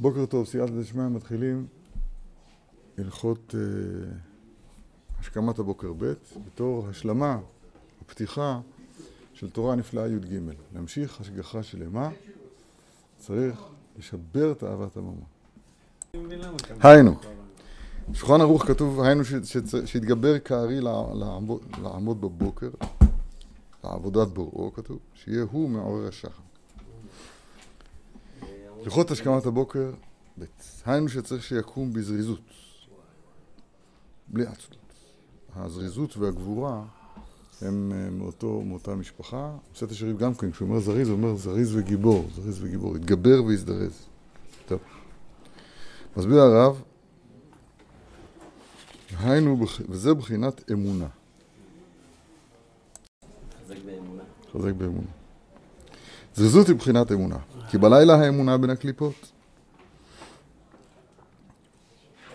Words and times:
בוקר 0.00 0.26
טוב, 0.26 0.46
סייעת 0.46 0.70
דשמיא 0.70 1.04
מתחילים 1.04 1.66
הלכות 2.98 3.54
אה, 3.54 3.60
השכמת 5.20 5.58
הבוקר 5.58 5.92
ב' 5.98 6.12
בתור 6.46 6.88
השלמה, 6.88 7.38
הפתיחה 8.02 8.60
של 9.34 9.50
תורה 9.50 9.74
נפלאה 9.74 10.08
י"ג. 10.08 10.38
להמשיך 10.74 11.20
השגחה 11.20 11.62
שלמה 11.62 12.10
צריך 13.18 13.60
לשבר 13.98 14.52
את 14.52 14.64
אהבת 14.64 14.96
הממון. 14.96 15.24
היינו, 16.80 17.16
בשולחן 18.08 18.40
ערוך 18.40 18.66
כתוב, 18.66 19.00
היינו 19.00 19.22
שיתגבר 19.84 20.38
כארי 20.38 20.80
לעמוד 21.82 22.20
בבוקר, 22.20 22.70
לעבודת 23.84 24.28
בוראו 24.28 24.72
כתוב, 24.72 24.98
שיהיה 25.14 25.44
הוא 25.50 25.70
מעורר 25.70 26.08
השחר. 26.08 26.47
הלכות 28.84 29.10
השכמת 29.10 29.46
הבוקר, 29.46 29.90
ב' 30.38 30.44
היינו 30.86 31.08
שצריך 31.08 31.42
שיקום 31.42 31.92
בזריזות, 31.92 32.40
בלי 34.28 34.46
עצלות. 34.46 34.78
הזריזות 35.56 36.16
והגבורה 36.16 36.84
הם 37.62 37.92
אה, 37.92 38.10
מאותו, 38.10 38.62
מאותה 38.62 38.94
משפחה. 38.94 39.56
בסט 39.74 39.90
השריף 39.90 40.16
גם 40.16 40.34
כן, 40.34 40.50
כשהוא 40.50 40.68
אומר 40.68 40.80
זריז, 40.80 41.08
הוא 41.08 41.16
אומר 41.16 41.34
זריז 41.34 41.76
וגיבור, 41.76 42.28
זריז 42.34 42.64
וגיבור, 42.64 42.96
יתגבר 42.96 43.44
ויזדרז. 43.44 44.06
טוב. 44.66 44.80
מסביר 46.16 46.40
הרב, 46.40 46.82
היינו, 49.18 49.66
וזה 49.88 50.14
בחינת 50.14 50.70
אמונה. 50.70 51.08
חזק 53.64 53.76
באמונה. 53.86 54.22
חזק 54.52 54.72
באמונה. 54.72 55.17
זריזות 56.38 56.66
היא 56.66 56.76
בחינת 56.76 57.12
אמונה, 57.12 57.36
כי 57.70 57.78
בלילה 57.78 58.14
האמונה 58.14 58.58
בין 58.58 58.70
הקליפות. 58.70 59.32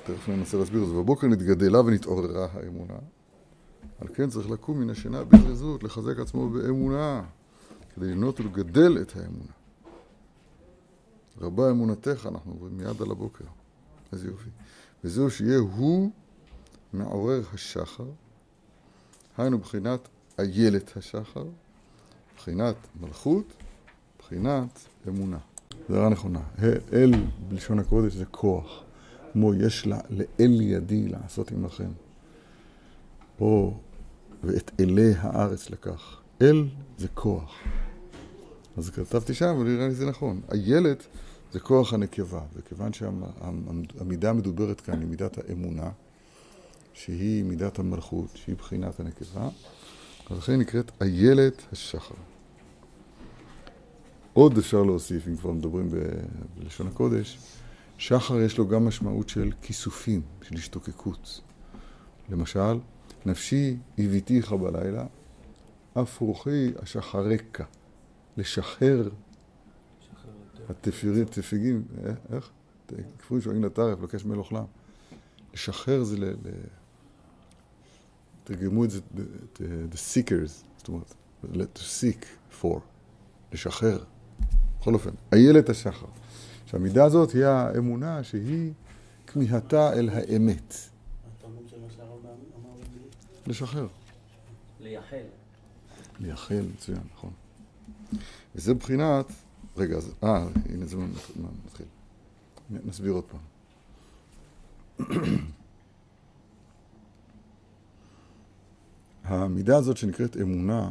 תכף 0.05 0.29
ננסה 0.29 0.57
להסביר 0.57 0.83
את 0.83 0.87
זה. 0.87 0.93
בבוקר 0.93 1.27
נתגדלה 1.27 1.79
ונתעוררה 1.79 2.47
האמונה. 2.53 2.93
על 4.01 4.07
כן 4.13 4.29
צריך 4.29 4.49
לקום 4.49 4.79
מן 4.79 4.89
השינה 4.89 5.23
בזריזות, 5.23 5.83
לחזק 5.83 6.19
עצמו 6.19 6.49
באמונה, 6.49 7.21
כדי 7.95 8.05
לבנות 8.11 8.39
ולגדל 8.39 8.97
את 9.01 9.15
האמונה. 9.15 9.51
רבה 11.41 11.71
אמונתך, 11.71 12.27
אנחנו 12.31 12.51
אומרים 12.51 12.77
מיד 12.77 13.01
על 13.01 13.11
הבוקר. 13.11 13.45
איזה 14.11 14.27
יופי. 14.27 14.49
וזהו 15.03 15.31
שיהיה 15.31 15.59
הוא 15.59 16.11
מעורר 16.93 17.41
השחר, 17.53 18.07
היינו 19.37 19.59
בחינת 19.59 20.07
איילת 20.39 20.97
השחר, 20.97 21.45
בחינת 22.37 22.75
מלכות, 23.01 23.62
בחינת 24.33 24.79
אמונה. 25.07 25.37
זו 25.89 25.95
הערה 25.95 26.09
נכונה. 26.09 26.39
אל 26.93 27.11
בלשון 27.47 27.79
הקודש 27.79 28.13
זה 28.13 28.25
כוח. 28.25 28.83
כמו 29.33 29.53
יש 29.53 29.87
לה, 29.87 29.99
לאל 30.09 30.61
ידי 30.61 31.07
לעשות 31.07 31.51
עמכם. 31.51 31.89
או 33.39 33.73
ואת 34.43 34.71
אלי 34.79 35.13
הארץ 35.17 35.69
לקח. 35.69 36.21
אל 36.41 36.67
זה 36.97 37.07
כוח. 37.13 37.53
אז 38.77 38.89
כתבתי 38.89 39.33
שם, 39.33 39.55
ונראה 39.59 39.87
לי 39.87 39.93
זה 39.93 40.05
נכון. 40.05 40.41
איילת 40.51 41.07
זה 41.51 41.59
כוח 41.59 41.93
הנקבה, 41.93 42.41
וכיוון 42.55 42.91
שהמידה 42.93 44.29
המדוברת 44.29 44.81
כאן 44.81 44.99
היא 44.99 45.07
מידת 45.07 45.37
האמונה, 45.37 45.89
שהיא 46.93 47.43
מידת 47.43 47.79
המלכות, 47.79 48.29
שהיא 48.35 48.55
בחינת 48.55 48.99
הנקבה, 48.99 49.49
אז 50.29 50.37
לכן 50.37 50.51
היא 50.51 50.59
נקראת 50.59 50.91
איילת 51.01 51.61
השחר. 51.71 52.15
עוד 54.33 54.57
אפשר 54.57 54.83
להוסיף, 54.83 55.27
אם 55.27 55.35
כבר 55.35 55.51
מדברים 55.51 55.89
בלשון 56.57 56.87
הקודש, 56.87 57.39
שחר 57.97 58.41
יש 58.41 58.57
לו 58.57 58.67
גם 58.67 58.85
משמעות 58.85 59.29
של 59.29 59.51
כיסופים, 59.61 60.21
של 60.41 60.55
השתוקקות. 60.55 61.41
למשל, 62.29 62.79
נפשי 63.25 63.77
הביתיך 63.97 64.53
בלילה, 64.53 65.05
אף 65.93 66.21
רוחי 66.21 66.71
אשחרקה. 66.83 67.63
לשחרר 68.37 69.09
התפירים, 70.69 71.25
תפיגים, 71.25 71.83
איך? 72.33 72.49
כפוי 73.19 73.41
שואלים 73.41 73.63
לטרף, 73.63 73.99
לבקש 73.99 74.25
מלוך 74.25 74.53
לים. 74.53 74.63
לשחרר 75.53 76.03
זה 76.03 76.17
ל... 76.19 76.33
תרגמו 78.43 78.85
את 78.85 78.91
זה, 78.91 78.99
the 79.91 79.95
seekers, 79.95 80.63
זאת 80.77 80.87
אומרת, 80.87 81.15
to 81.77 81.79
seek 81.79 82.25
for, 82.61 82.79
לשחרר. 83.51 84.03
בכל 84.83 84.93
אופן, 84.93 85.09
איילת 85.33 85.69
השחר. 85.69 86.05
שהמידה 86.65 87.05
הזאת 87.05 87.31
היא 87.31 87.45
האמונה 87.45 88.23
שהיא 88.23 88.71
כמיהתה 89.27 89.93
אל 89.93 90.09
האמת. 90.09 90.75
לשחרר. 93.47 93.87
לייחל. 94.79 95.23
לייחל, 96.19 96.65
מצוין, 96.73 97.01
נכון. 97.13 97.31
וזה 98.55 98.73
מבחינת, 98.73 99.25
רגע, 99.77 99.97
אז, 99.97 100.13
אה, 100.23 100.47
הנה 100.69 100.85
זה 100.85 100.97
מתחיל. 101.65 101.85
נסביר 102.69 103.11
עוד 103.11 103.23
פעם. 103.23 103.41
המידה 109.23 109.77
הזאת 109.77 109.97
שנקראת 109.97 110.37
אמונה, 110.37 110.89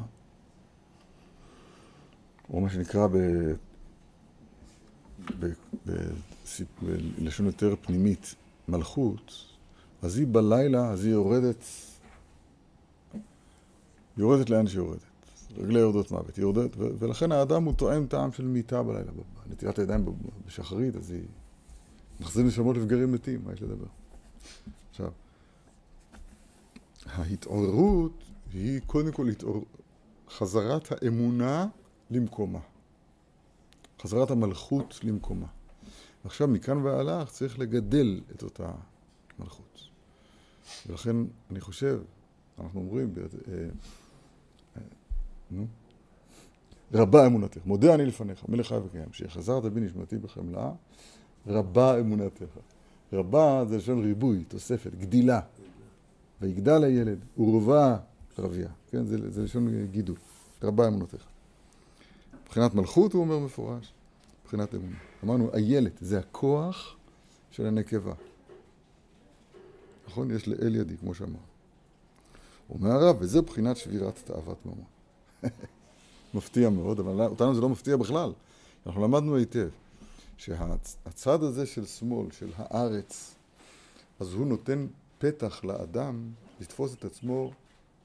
או 2.51 2.61
מה 2.61 2.71
שנקרא 2.71 3.07
ב... 3.07 3.17
בלשון 7.19 7.47
יותר 7.47 7.75
פנימית, 7.83 8.35
מלכות, 8.69 9.33
אז 10.03 10.19
היא 10.19 10.27
בלילה, 10.31 10.91
אז 10.91 11.05
היא 11.05 11.13
יורדת, 11.13 11.65
יורדת 14.17 14.51
לאן 14.51 14.67
שהיא 14.67 14.79
יורדת. 14.79 15.01
רגלי 15.57 15.79
יורדות 15.79 16.11
מוות, 16.11 16.37
היא 16.37 16.43
יורדת, 16.43 16.71
ולכן 16.77 17.33
האדם 17.33 17.65
הוא 17.65 17.75
טועם 17.75 18.07
טעם 18.07 18.33
של 18.33 18.45
מיטה 18.45 18.83
בלילה. 18.83 19.13
נטילת 19.51 19.79
הידיים 19.79 20.05
בשחרית, 20.47 20.97
אז 20.97 21.11
היא 21.11 21.23
מחזיר 22.21 22.45
נשמות 22.45 22.77
לבגרים 22.77 23.13
מתים, 23.13 23.41
מה 23.45 23.53
יש 23.53 23.63
לדבר? 23.63 23.87
עכשיו, 24.91 25.11
ההתעוררות 27.07 28.23
היא 28.53 28.81
קודם 28.87 29.13
כל 29.13 29.29
התעור... 29.29 29.65
חזרת 30.39 30.93
האמונה 30.93 31.67
למקומה. 32.11 32.59
חזרת 34.03 34.31
המלכות 34.31 35.01
למקומה. 35.05 35.47
ועכשיו 36.25 36.49
מכאן 36.49 36.77
והלך 36.77 37.31
צריך 37.31 37.59
לגדל 37.59 38.21
את 38.37 38.43
אותה 38.43 38.71
מלכות. 39.39 39.81
ולכן 40.87 41.17
אני 41.51 41.61
חושב, 41.61 42.01
אנחנו 42.59 42.81
אומרים, 42.81 43.15
אה, 43.17 43.55
אה, 44.77 44.83
נו, 45.51 45.67
רבה 46.95 47.27
אמונתך, 47.27 47.61
מודה 47.67 47.95
אני 47.95 48.07
לפניך, 48.07 48.49
מלך 48.49 48.69
חי 48.69 48.75
וקיים, 48.75 49.13
שחזרת 49.13 49.65
בי 49.65 49.81
נשמתי 49.81 50.19
בחמלה, 50.19 50.73
רבה 51.47 52.01
אמונתך. 52.01 52.59
רבה 53.13 53.65
זה 53.69 53.77
לשון 53.77 54.05
ריבוי, 54.05 54.45
תוספת, 54.45 54.95
גדילה. 54.95 55.41
ויגדל 56.41 56.85
הילד, 56.85 57.19
ורבה 57.39 57.97
רבייה, 58.39 58.69
כן? 58.91 59.05
זה, 59.05 59.31
זה 59.31 59.43
לשון 59.43 59.87
גידול, 59.87 60.17
רבה 60.63 60.89
אמונתך. 60.89 61.32
מבחינת 62.53 62.75
מלכות 62.75 63.13
הוא 63.13 63.21
אומר 63.23 63.39
מפורש, 63.39 63.93
מבחינת 64.43 64.75
אמונה. 64.75 64.97
אמרנו, 65.25 65.51
איילת 65.55 65.93
זה 66.01 66.19
הכוח 66.19 66.97
של 67.51 67.67
הנקבה. 67.67 68.15
נכון? 70.09 70.31
יש 70.31 70.49
לאל 70.49 70.75
ידי, 70.75 70.97
כמו 70.97 71.15
שאמר. 71.15 71.39
אומר 72.71 72.91
הרב, 72.91 73.17
וזה 73.21 73.43
בחינת 73.43 73.77
שבירת 73.77 74.23
תאוות 74.25 74.67
ממון. 74.67 74.85
מפתיע 76.35 76.71
מאוד, 76.71 77.01
אבל 77.01 77.21
אותנו 77.21 77.55
זה 77.55 77.61
לא 77.61 77.69
מפתיע 77.69 77.97
בכלל. 77.97 78.33
אנחנו 78.87 79.03
למדנו 79.03 79.37
היטב 79.37 79.69
שהצד 80.37 81.43
הזה 81.43 81.67
של 81.67 81.87
שמאל, 81.87 82.31
של 82.31 82.51
הארץ, 82.57 83.35
אז 84.21 84.33
הוא 84.33 84.47
נותן 84.47 84.87
פתח 85.19 85.65
לאדם 85.65 86.31
לתפוס 86.61 86.95
את 86.95 87.05
עצמו 87.05 87.53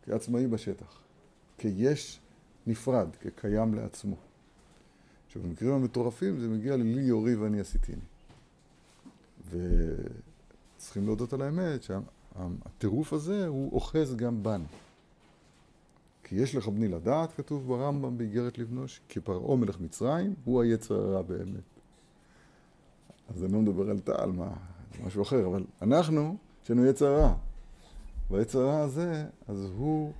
כעצמאי 0.05 0.47
בשטח, 0.47 0.99
כיש 1.57 2.19
נפרד, 2.67 3.07
כקיים 3.21 3.73
לעצמו. 3.73 4.15
עכשיו, 5.37 5.49
במקרים 5.49 5.71
המטורפים 5.73 6.39
זה 6.39 6.47
מגיע 6.47 6.77
ללי 6.77 7.01
יורי 7.01 7.35
ואני 7.35 7.59
עשיתיני. 7.59 8.01
וצריכים 9.49 11.05
להודות 11.05 11.33
על 11.33 11.41
האמת 11.41 11.83
שהטירוף 11.83 13.13
הזה 13.13 13.47
הוא 13.47 13.71
אוחז 13.73 14.15
גם 14.15 14.43
בנו. 14.43 14.65
כי 16.23 16.35
יש 16.35 16.55
לך 16.55 16.67
בני 16.67 16.87
לדעת, 16.87 17.33
כתוב 17.33 17.67
ברמב"ם 17.67 18.17
באיגרת 18.17 18.57
לבנוש, 18.57 19.01
כפרעה 19.09 19.55
מלך 19.55 19.79
מצרים, 19.79 20.33
הוא 20.45 20.61
היצר 20.61 20.95
הרע 20.95 21.21
באמת. 21.21 21.63
אז 23.29 23.43
אני 23.43 23.53
לא 23.53 23.59
מדבר 23.59 23.89
על 23.89 23.99
טל, 23.99 24.31
מה, 24.31 24.53
זה 24.97 25.05
משהו 25.05 25.21
אחר, 25.21 25.47
אבל 25.47 25.63
אנחנו, 25.81 26.37
יש 26.63 26.71
לנו 26.71 26.85
יצר 26.85 27.21
רע. 27.21 27.35
והיצר 28.31 28.59
הרע 28.59 28.79
הזה, 28.79 29.25
אז 29.47 29.65
הוא 29.77 30.13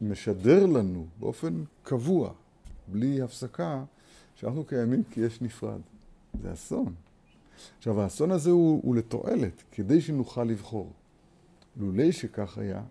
משדר 0.00 0.66
לנו 0.66 1.06
באופן 1.20 1.64
קבוע, 1.82 2.32
בלי 2.88 3.22
הפסקה, 3.22 3.84
שאנחנו 4.36 4.64
קיימים 4.64 5.02
כי 5.10 5.20
יש 5.20 5.42
נפרד. 5.42 5.80
זה 6.42 6.52
אסון. 6.52 6.94
עכשיו, 7.78 8.00
האסון 8.00 8.30
הזה 8.30 8.50
הוא, 8.50 8.80
הוא 8.84 8.96
לתועלת, 8.96 9.62
כדי 9.72 10.00
שנוכל 10.00 10.44
לבחור. 10.44 10.92
לולי 11.76 12.12
שכך 12.12 12.58
היה, 12.58 12.82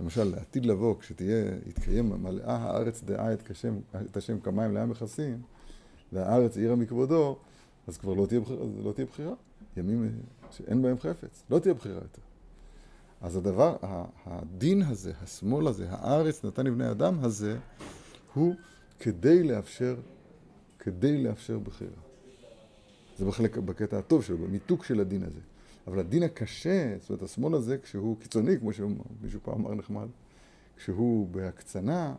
למשל, 0.00 0.24
לעתיד 0.24 0.66
לבוא, 0.66 0.94
כשתהיה, 1.00 1.44
יתקיים 1.66 2.08
מלאה 2.22 2.56
הארץ 2.56 3.02
דעה 3.02 3.32
את, 3.32 3.42
כשם, 3.42 3.78
את 4.10 4.16
השם 4.16 4.40
כמים 4.40 4.74
לים 4.74 4.90
מכסים, 4.90 5.42
והארץ 6.12 6.56
עירה 6.56 6.76
מכבודו, 6.76 7.38
אז 7.86 7.98
כבר 7.98 8.14
לא 8.14 8.26
תהיה, 8.26 8.40
לא 8.84 8.92
תהיה 8.92 9.06
בחירה. 9.06 9.34
ימים 9.76 10.20
שאין 10.50 10.82
בהם 10.82 10.98
חפץ, 10.98 11.42
לא 11.50 11.58
תהיה 11.58 11.74
בחירה 11.74 11.94
יותר. 11.94 12.22
אז 13.20 13.36
הדבר, 13.36 13.76
הדין 14.26 14.82
הזה, 14.82 15.12
השמאל 15.22 15.66
הזה, 15.68 15.86
הארץ 15.90 16.44
נתן 16.44 16.66
לבני 16.66 16.90
אדם 16.90 17.24
הזה, 17.24 17.58
הוא 18.34 18.54
כדי 18.98 19.42
לאפשר, 19.42 19.96
כדי 20.80 21.24
לאפשר 21.24 21.58
בחירה. 21.58 22.00
זה 23.18 23.24
בחלק, 23.24 23.56
בקטע 23.56 23.98
הטוב 23.98 24.24
שלו, 24.24 24.38
במיתוק 24.38 24.84
של 24.84 25.00
הדין 25.00 25.22
הזה. 25.22 25.40
אבל 25.86 25.98
הדין 25.98 26.22
הקשה, 26.22 26.96
זאת 27.00 27.10
אומרת, 27.10 27.22
השמאל 27.22 27.54
הזה, 27.54 27.78
כשהוא 27.78 28.16
קיצוני, 28.20 28.58
כמו 28.58 28.72
שמישהו 28.72 29.40
פעם 29.42 29.54
אמר 29.54 29.74
נחמד, 29.74 30.06
כשהוא 30.76 31.28
בהקצנה, 31.28 32.14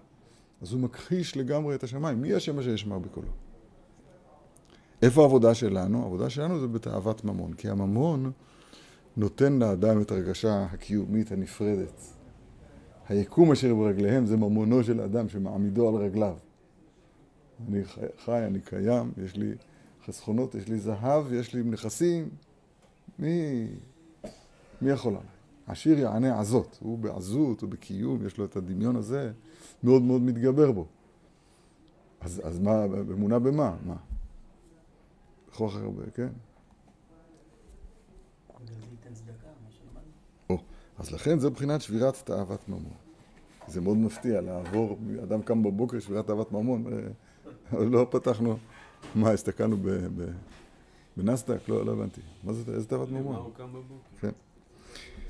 אז 0.61 0.73
הוא 0.73 0.81
מכחיש 0.81 1.37
לגמרי 1.37 1.75
את 1.75 1.83
השמיים. 1.83 2.21
מי 2.21 2.33
השם 2.33 2.59
אשר 2.59 2.69
ישמע 2.69 2.97
בקולו? 2.97 3.27
איפה 5.01 5.21
העבודה 5.21 5.53
שלנו? 5.53 6.01
העבודה 6.01 6.29
שלנו 6.29 6.59
זה 6.59 6.67
בתאוות 6.67 7.25
ממון, 7.25 7.53
כי 7.53 7.69
הממון 7.69 8.31
נותן 9.17 9.59
לאדם 9.59 10.01
את 10.01 10.11
הרגשה 10.11 10.63
הקיומית 10.63 11.31
הנפרדת. 11.31 12.01
היקום 13.09 13.51
אשר 13.51 13.75
ברגליהם 13.75 14.25
זה 14.25 14.37
ממונו 14.37 14.83
של 14.83 15.01
אדם 15.01 15.29
שמעמידו 15.29 15.89
על 15.89 15.95
רגליו. 15.95 16.35
אני 17.67 17.83
חי, 18.25 18.45
אני 18.47 18.61
קיים, 18.61 19.11
יש 19.25 19.35
לי 19.35 19.53
חסכונות, 20.05 20.55
יש 20.55 20.67
לי 20.67 20.79
זהב, 20.79 21.33
יש 21.33 21.53
לי 21.53 21.63
נכסים. 21.63 22.29
מי, 23.19 23.67
מי 24.81 24.91
יכול 24.91 25.13
עליי? 25.13 25.25
עשיר 25.67 25.99
יענה 25.99 26.39
עזות, 26.39 26.77
הוא 26.81 26.97
בעזות, 26.97 27.61
הוא 27.61 27.69
בקיום, 27.69 28.25
יש 28.25 28.37
לו 28.37 28.45
את 28.45 28.55
הדמיון 28.55 28.95
הזה, 28.95 29.31
מאוד 29.83 30.01
מאוד 30.01 30.21
מתגבר 30.21 30.71
בו. 30.71 30.85
אז, 32.21 32.41
אז 32.43 32.59
מה, 32.59 32.85
אמונה 32.85 33.39
במה? 33.39 33.75
מה? 33.85 33.95
בכוח 35.49 35.75
הרבה, 35.75 36.03
כן? 36.13 36.29
אז 41.01 41.11
לכן 41.11 41.39
זה 41.39 41.49
מבחינת 41.49 41.81
שבירת 41.81 42.15
תאוות 42.15 42.69
ממון. 42.69 42.93
זה 43.67 43.81
מאוד 43.81 43.97
מפתיע 43.97 44.41
לעבור, 44.41 44.97
אדם 45.23 45.41
קם 45.41 45.63
בבוקר, 45.63 45.99
שבירת 45.99 46.27
תאוות 46.27 46.51
ממון, 46.51 46.93
אה, 46.93 46.99
לא 47.79 48.07
פתחנו, 48.09 48.57
מה, 49.15 49.31
הסתכלנו 49.31 49.77
בנסדק? 51.17 51.69
לא, 51.69 51.85
לא 51.85 51.91
הבנתי. 51.91 52.21
מה 52.43 52.53
זה, 52.53 52.71
איזה 52.73 52.87
תאוות 52.87 53.09
ממון? 53.11 53.51
כן. 54.19 54.29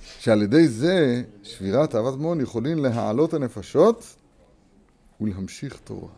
שעל 0.02 0.42
ידי 0.42 0.68
זה, 0.68 1.24
שבירת 1.44 1.90
תאוות 1.92 2.20
ממון 2.20 2.42
יכולים 2.42 2.78
להעלות 2.78 3.34
הנפשות 3.34 4.16
ולהמשיך 5.22 5.80
תורה. 5.84 6.10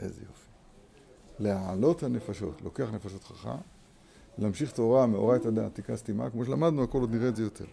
איזה 0.00 0.20
יופי. 0.20 0.48
להעלות 1.38 2.02
הנפשות, 2.02 2.62
לוקח 2.62 2.88
נפשות 2.92 3.24
חכם, 3.24 3.50
להמשיך 4.38 4.72
תורה 4.72 5.06
מאורע 5.06 5.36
את 5.36 5.46
הדעת, 5.46 5.74
תיקה 5.74 5.96
סתימה, 5.96 6.30
כמו 6.30 6.44
שלמדנו, 6.44 6.82
הכל 6.82 7.00
עוד 7.00 7.14
נראה 7.14 7.28
את 7.28 7.36
זה 7.36 7.42
יותר. 7.42 7.64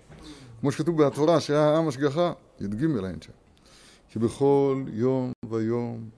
כמו 0.61 0.71
שכתוב 0.71 1.03
בתורה, 1.03 1.39
שהיה 1.39 1.61
העם 1.61 1.87
השגחה, 1.87 2.33
י"ג 2.59 2.83
אין 2.83 3.21
שם. 3.21 3.31
כי 4.09 4.19
בכל 4.19 4.83
יום 4.87 5.31
ויום 5.49 6.09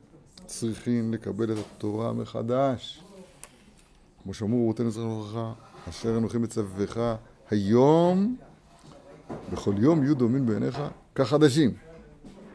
צריכים 0.46 1.14
לקבל 1.14 1.52
את 1.52 1.58
התורה 1.58 2.14
מחדש. 2.14 3.04
כמו 4.24 4.34
שאמרו 4.34 4.64
רבותינו 4.64 4.92
זכרנו 4.92 5.20
לברכה, 5.20 5.54
אשר 5.90 6.18
אנוכי 6.18 6.38
מצווך 6.38 6.98
היום, 7.50 8.38
בכל 9.52 9.74
יום 9.78 10.04
יהיו 10.04 10.16
דומים 10.16 10.46
בעיניך 10.46 10.82
כחדשים. 11.16 11.74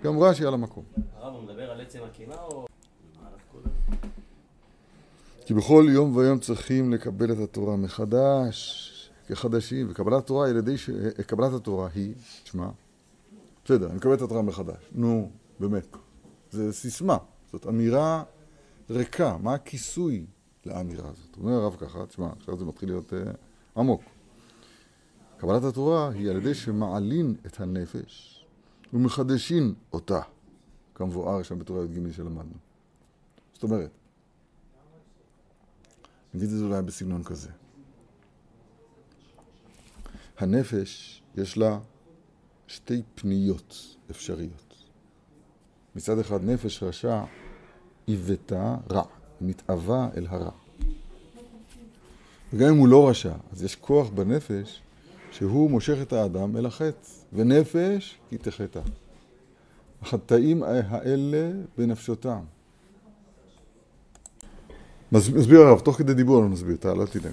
גם 0.05 0.19
רש"י 0.19 0.47
על 0.47 0.55
המקום. 0.55 0.85
הרב, 1.17 1.35
הוא 1.35 1.43
מדבר 1.43 1.71
על 1.71 1.81
עצם 1.81 1.99
הקימה 2.05 2.35
או... 2.35 2.67
כי 5.47 5.55
בכל 5.55 5.87
יום 5.91 6.17
ויום 6.17 6.39
צריכים 6.39 6.93
לקבל 6.93 7.33
את 7.33 7.39
התורה 7.39 7.77
מחדש, 7.77 9.11
כחדשים, 9.29 9.87
וקבלת 9.91 10.19
התורה 10.19 10.49
על 10.49 10.57
ידי 10.57 10.79
ש... 10.79 10.91
קבלת 11.27 11.53
התורה 11.53 11.89
היא, 11.95 12.15
תשמע, 12.45 12.69
בסדר, 13.65 13.87
אני 13.87 13.97
מקבל 13.97 14.15
את 14.15 14.23
התורה 14.23 14.43
מחדש. 14.43 14.91
נו, 14.93 15.31
באמת. 15.61 15.97
זה 16.51 16.73
סיסמה, 16.73 17.17
זאת 17.53 17.67
אמירה 17.67 18.25
ריקה. 18.91 19.37
מה 19.37 19.55
הכיסוי 19.55 20.27
לאמירה 20.67 21.09
הזאת? 21.09 21.37
אומר 21.37 21.53
הרב 21.53 21.77
ככה, 21.77 22.07
תשמע, 22.07 22.29
עכשיו 22.39 22.57
זה 22.57 22.65
מתחיל 22.65 22.89
להיות 22.89 23.13
uh, 23.13 23.17
עמוק. 23.77 24.03
קבלת 25.37 25.65
התורה 25.65 26.11
היא 26.11 26.31
על 26.31 26.37
ידי 26.37 26.55
שמעלין 26.55 27.35
את 27.47 27.61
הנפש 27.61 28.45
ומחדשין 28.93 29.75
אותה, 29.93 30.21
כמבואר 30.95 31.43
שם 31.43 31.59
בתורה 31.59 31.85
י"ג 31.85 32.13
שלמדנו. 32.13 32.55
זאת 33.53 33.63
אומרת, 33.63 33.91
נגיד 36.35 36.49
את 36.49 36.59
זה 36.59 36.65
אולי 36.65 36.83
בסגנון 36.83 37.25
כזה. 37.25 37.51
הנפש 40.39 41.23
יש 41.37 41.59
לה 41.59 41.79
שתי 42.67 43.03
פניות 43.15 43.97
אפשריות. 44.11 44.68
מצד 45.99 46.19
אחד 46.19 46.45
נפש 46.45 46.83
רשע 46.83 47.23
עיוותה 48.07 48.77
רע, 48.91 49.03
מתאווה 49.41 50.09
אל 50.17 50.27
הרע. 50.29 50.51
וגם 52.53 52.69
אם 52.69 52.77
הוא 52.77 52.89
לא 52.89 53.09
רשע, 53.09 53.33
אז 53.53 53.63
יש 53.63 53.77
כוח 53.77 54.09
בנפש 54.09 54.83
שהוא 55.31 55.71
מושך 55.71 55.97
את 56.03 56.13
האדם 56.13 56.57
אל 56.57 56.67
החטא, 56.67 57.09
ונפש 57.33 58.19
כי 58.29 58.39
תחטא. 58.39 58.81
החטאים 60.03 60.63
האלה 60.63 61.51
בנפשותם. 61.79 62.41
מסביר 65.13 65.61
הרב, 65.61 65.81
תוך 65.81 65.97
כדי 65.97 66.15
דיבור 66.15 66.43
אני 66.43 66.53
מסביר, 66.53 66.75
אתה 66.75 66.95
לא 66.95 67.05
תדאג. 67.07 67.33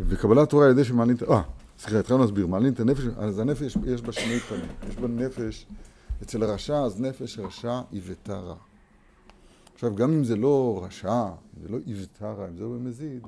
וקבלת 0.00 0.50
תורה 0.50 0.64
על 0.64 0.70
ידי 0.70 0.84
שמעלין 0.84 1.16
את... 1.16 1.22
אה, 1.22 1.42
סליחה, 1.78 1.98
התחלנו 1.98 2.20
להסביר, 2.20 2.46
מעלין 2.46 2.72
את 2.72 2.80
הנפש, 2.80 3.04
אז 3.16 3.38
הנפש 3.38 3.76
יש 3.86 4.02
בה 4.02 4.12
שני 4.12 4.38
פנים. 4.38 4.68
יש 4.88 4.96
בה 4.96 5.08
נפש, 5.08 5.66
אצל 6.22 6.42
הרשע, 6.42 6.78
אז 6.78 7.00
נפש 7.00 7.38
רשע 7.38 7.80
עיוותה 7.90 8.38
רע. 8.38 8.56
עכשיו, 9.74 9.94
גם 9.94 10.12
אם 10.12 10.24
זה 10.24 10.36
לא 10.36 10.80
רשע, 10.84 11.24
אם 11.24 11.62
זה 11.62 11.68
לא 11.68 11.78
עיוותה 11.86 12.32
רע, 12.32 12.48
אם 12.48 12.56
זה 12.56 12.62
לא 12.62 12.68
במזיד, 12.68 13.26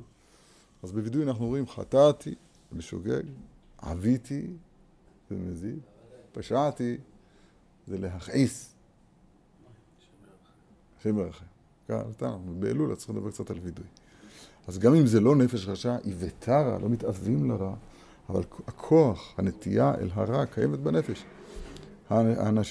אז 0.83 0.93
בווידוי 0.93 1.25
אנחנו 1.25 1.45
אומרים, 1.45 1.69
חטאתי 1.69 2.35
בשוגג, 2.73 3.23
עוויתי 3.77 4.47
במזיד, 5.31 5.79
פשעתי, 6.33 6.97
זה 7.87 7.99
להכעיס. 7.99 8.75
השם 10.99 11.19
ירחם. 11.19 11.45
אנחנו 11.91 12.55
באלול, 12.59 12.93
אז 12.93 12.99
צריכים 12.99 13.17
לדבר 13.17 13.31
קצת 13.31 13.51
על 13.51 13.59
וידוי. 13.63 13.87
אז 14.67 14.79
גם 14.79 14.95
אם 14.95 15.07
זה 15.07 15.21
לא 15.21 15.37
נפש 15.37 15.67
רשע, 15.67 15.97
היא 16.05 16.15
ותרה, 16.19 16.79
לא 16.79 16.89
מתאווים 16.89 17.51
לרע, 17.51 17.75
אבל 18.29 18.43
הכוח, 18.67 19.35
הנטייה 19.39 19.95
אל 19.95 20.09
הרע 20.13 20.47
קיימת 20.47 20.79
בנפש. 20.79 21.25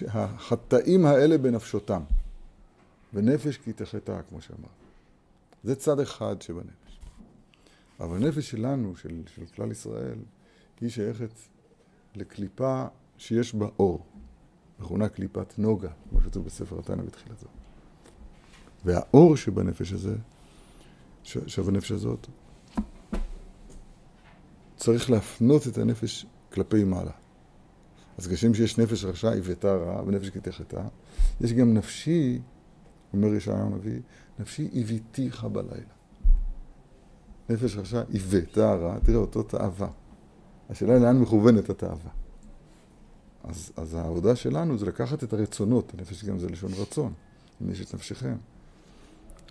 החטאים 0.08 1.06
האלה 1.06 1.38
בנפשותם. 1.38 2.02
ונפש 3.14 3.58
כי 3.58 3.74
תחטא, 3.74 4.22
כמו 4.30 4.42
שאמר. 4.42 4.70
זה 5.64 5.76
צד 5.76 6.00
אחד 6.00 6.42
שבנפש. 6.42 7.00
אבל 8.00 8.18
הנפש 8.18 8.50
שלנו, 8.50 8.96
של, 8.96 9.22
של 9.36 9.46
כלל 9.56 9.72
ישראל, 9.72 10.18
היא 10.82 10.90
שייכת 10.90 11.32
לקליפה 12.16 12.86
שיש 13.18 13.56
בה 13.56 13.68
אור. 13.80 14.06
מכונה 14.80 15.10
קליפת 15.10 15.60
נוגה, 15.60 15.90
כמו 16.10 16.22
שכתוב 16.22 16.46
בספר 16.46 16.80
התנא 16.80 17.04
בתחילתו. 17.04 17.48
והאור 18.86 19.38
שבנפש 19.38 19.92
הזה, 19.92 20.16
שבנפש 21.24 21.92
הזאת, 21.92 22.28
צריך 24.76 25.10
להפנות 25.10 25.68
את 25.68 25.78
הנפש 25.78 26.26
כלפי 26.54 26.84
מעלה. 26.84 27.12
אז 28.22 28.28
כשם 28.28 28.54
שיש 28.54 28.78
נפש 28.78 29.06
רשע 29.06 29.32
עיוותה 29.32 29.75
רע 29.75 30.04
ונפש 30.06 30.30
כתחתה, 30.30 30.82
יש 31.42 31.54
גם 31.54 31.74
נפשי, 31.74 32.42
אומר 33.13 33.36
ישעיהו 33.36 33.60
הנביא, 33.60 34.00
נפשי 34.40 34.70
עיוויתיך 34.72 35.44
בלילה. 35.44 35.94
נפש 37.50 37.75
רשע 37.75 38.01
עיוותה 38.10 38.75
רע, 38.75 39.00
תראה 39.00 39.18
אותו 39.18 39.44
תאווה. 39.44 39.88
השאלה 40.70 40.94
היא 40.94 41.01
לאן 41.01 41.20
מכוונת 41.20 41.70
התאווה. 41.70 42.12
אז, 43.44 43.72
אז 43.78 43.94
העבודה 43.94 44.36
שלנו 44.36 44.78
זה 44.78 44.86
לקחת 44.86 45.24
את 45.24 45.34
הרצונות, 45.34 45.94
הנפש 45.98 46.25
גם 46.25 46.40
זה 46.40 46.50
לשון 46.50 46.72
רצון, 46.78 47.13
אם 47.62 47.72
יש 47.72 47.82
את 47.82 47.94
נפשכם. 47.94 48.36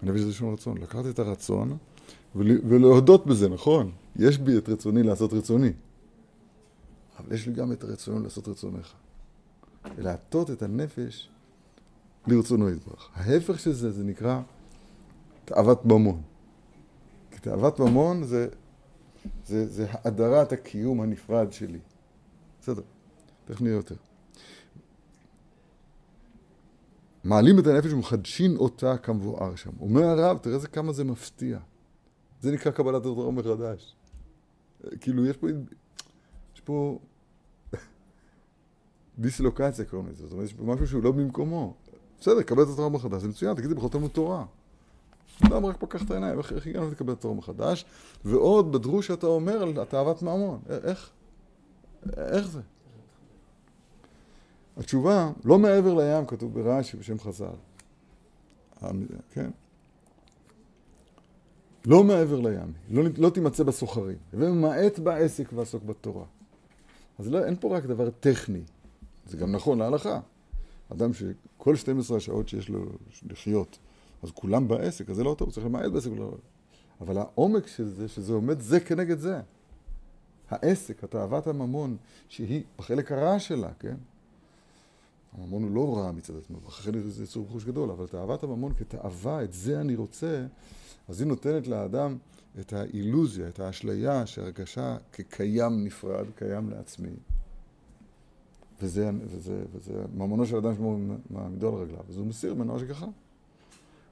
הנפש 0.03 0.21
זה 0.21 0.33
שום 0.33 0.53
רצון. 0.53 0.79
לקחת 0.79 1.07
את 1.11 1.19
הרצון 1.19 1.77
ולהודות 2.35 3.27
בזה, 3.27 3.49
נכון? 3.49 3.91
יש 4.17 4.39
בי 4.39 4.59
את 4.59 4.69
רצוני 4.69 5.03
לעשות 5.03 5.33
רצוני. 5.33 5.73
אבל 7.21 7.35
יש 7.35 7.47
לי 7.47 7.53
גם 7.53 7.73
את 7.73 7.85
הרצון 7.85 8.23
לעשות 8.23 8.49
רצונך. 8.49 8.93
ולהטות 9.97 10.51
את 10.51 10.63
הנפש 10.63 11.29
לרצונו 12.27 12.71
יתברך. 12.71 13.09
ההפך 13.15 13.61
של 13.61 13.73
זה, 13.73 13.91
זה 13.91 14.05
נקרא 14.05 14.41
תאוות 15.45 15.85
ממון. 15.85 16.23
כי 17.31 17.39
תאוות 17.39 17.81
ממון 17.81 18.25
זה, 18.25 18.49
זה, 19.47 19.67
זה 19.67 19.87
האדרת 19.91 20.53
הקיום 20.53 21.01
הנפרד 21.01 21.53
שלי. 21.53 21.79
בסדר, 22.61 22.83
תכף 23.45 23.61
נראה 23.61 23.77
יותר. 23.77 23.95
מעלים 27.25 27.59
את 27.59 27.67
הנפש 27.67 27.93
ומחדשים 27.93 28.57
אותה 28.57 28.97
כמבואר 28.97 29.57
שם. 29.57 29.71
אומר 29.81 30.05
הרב, 30.05 30.39
תראה 30.39 30.55
איזה 30.55 30.69
כמה 30.69 30.93
זה 30.93 31.05
מפתיע. 31.05 31.59
זה 32.41 32.53
נקרא 32.53 32.73
קבלת 32.73 33.01
התורה 33.01 33.31
מחדש. 33.31 33.97
כאילו, 35.01 35.27
יש 35.27 35.37
פה, 35.37 35.47
יש 36.55 36.61
פה 36.61 36.99
דיסלוקציה 39.21 39.85
קוראים 39.85 40.09
לזה. 40.09 40.23
זאת 40.23 40.33
אומרת, 40.33 40.47
יש 40.47 40.55
משהו 40.61 40.87
שהוא 40.87 41.03
לא 41.03 41.13
במקומו. 41.13 41.75
בסדר, 42.21 42.43
קבל 42.43 42.63
את 42.63 42.69
התורה 42.73 42.89
מחדש, 42.89 43.23
זה 43.23 43.29
מצוין, 43.29 43.55
תגידי, 43.55 43.75
בכל 43.75 43.89
תלמוד 43.89 44.11
תורה. 44.11 44.45
אדם 45.47 45.67
רק 45.67 45.77
פקח 45.77 46.03
את 46.03 46.11
העיניים, 46.11 46.39
איך, 46.39 46.67
הגענו 46.67 46.91
לקבל 46.91 47.13
את 47.13 47.19
התורה 47.19 47.35
מחדש? 47.35 47.85
ועוד 48.25 48.73
בדרוש 48.73 49.11
אתה 49.11 49.27
אומר 49.27 49.63
על 49.63 49.85
תאוות 49.85 50.23
ממון. 50.23 50.61
איך? 50.85 51.11
איך 52.17 52.49
זה? 52.49 52.61
התשובה, 54.77 55.31
לא 55.45 55.59
מעבר 55.59 55.95
לים, 55.95 56.27
כתוב 56.27 56.55
ברש"י 56.55 56.97
בשם 56.97 57.19
חז"ל. 57.19 57.47
כן? 59.31 59.51
לא 61.87 62.05
מעבר 62.05 62.41
לים, 62.41 62.73
לא, 62.91 63.03
לא 63.19 63.31
תימצא 63.31 63.65
בסוחרים, 63.65 64.17
וממעט 64.35 64.99
בעסק 64.99 65.51
ועסוק 65.53 65.83
בתורה. 65.85 66.25
אז 67.19 67.29
לא, 67.29 67.45
אין 67.45 67.57
פה 67.61 67.77
רק 67.77 67.85
דבר 67.85 68.11
טכני, 68.11 68.61
זה 69.31 69.37
גם 69.37 69.53
נכון 69.53 69.79
להלכה. 69.79 70.21
אדם 70.93 71.11
שכל 71.13 71.77
12 71.77 72.17
השעות 72.17 72.49
שיש 72.49 72.69
לו 72.69 72.85
לחיות, 73.31 73.79
אז 74.23 74.31
כולם 74.31 74.69
בעסק, 74.69 75.11
אז 75.11 75.17
זה 75.17 75.25
לא 75.25 75.35
טוב, 75.39 75.51
צריך 75.51 75.67
למעט 75.67 75.93
בעסק. 75.93 76.11
לא... 76.17 76.35
אבל 77.01 77.19
העומק 77.19 77.67
של 77.67 77.89
זה, 77.89 78.09
שזה 78.09 78.33
עומד 78.33 78.61
זה 78.61 78.81
כנגד 78.81 79.19
זה. 79.19 79.41
העסק, 80.51 81.05
התאוות 81.05 81.47
הממון, 81.47 81.97
שהיא 82.29 82.63
בחלק 82.79 83.13
הרע 83.13 83.39
שלה, 83.39 83.71
כן? 83.79 83.97
הממון 85.33 85.63
הוא 85.63 85.71
לא 85.75 85.97
רע 85.97 86.13
מצד 86.13 86.37
עצמו, 86.37 86.59
אחרי 86.69 87.01
זה 87.01 87.25
יצור 87.25 87.47
בחוש 87.47 87.65
גדול, 87.65 87.91
אבל 87.91 88.07
תאוות 88.07 88.43
הממון 88.43 88.75
כתאווה, 88.75 89.45
את 89.45 89.53
זה 89.53 89.81
אני 89.81 89.97
רוצה, 89.97 90.47
אז 91.09 91.21
היא 91.21 91.29
נותנת 91.29 91.67
לאדם 91.67 92.17
את 92.61 92.73
האילוזיה, 92.73 93.49
את 93.49 93.61
האשליה 93.61 94.27
שהרגשה 94.27 94.97
כקיים 95.13 95.85
נפרד, 95.85 96.27
קיים 96.37 96.71
לעצמי. 96.71 97.11
וזה, 98.83 99.11
וזה, 99.25 99.63
וזה 99.73 99.93
ממונו 100.17 100.47
של 100.47 100.57
אדם 100.57 100.75
שמעמידו 100.75 101.69
על 101.69 101.75
רגליו, 101.75 102.01
אז 102.09 102.17
הוא 102.17 102.27
מסיר 102.27 102.55
ממנו 102.55 102.77
השגחה. 102.77 103.07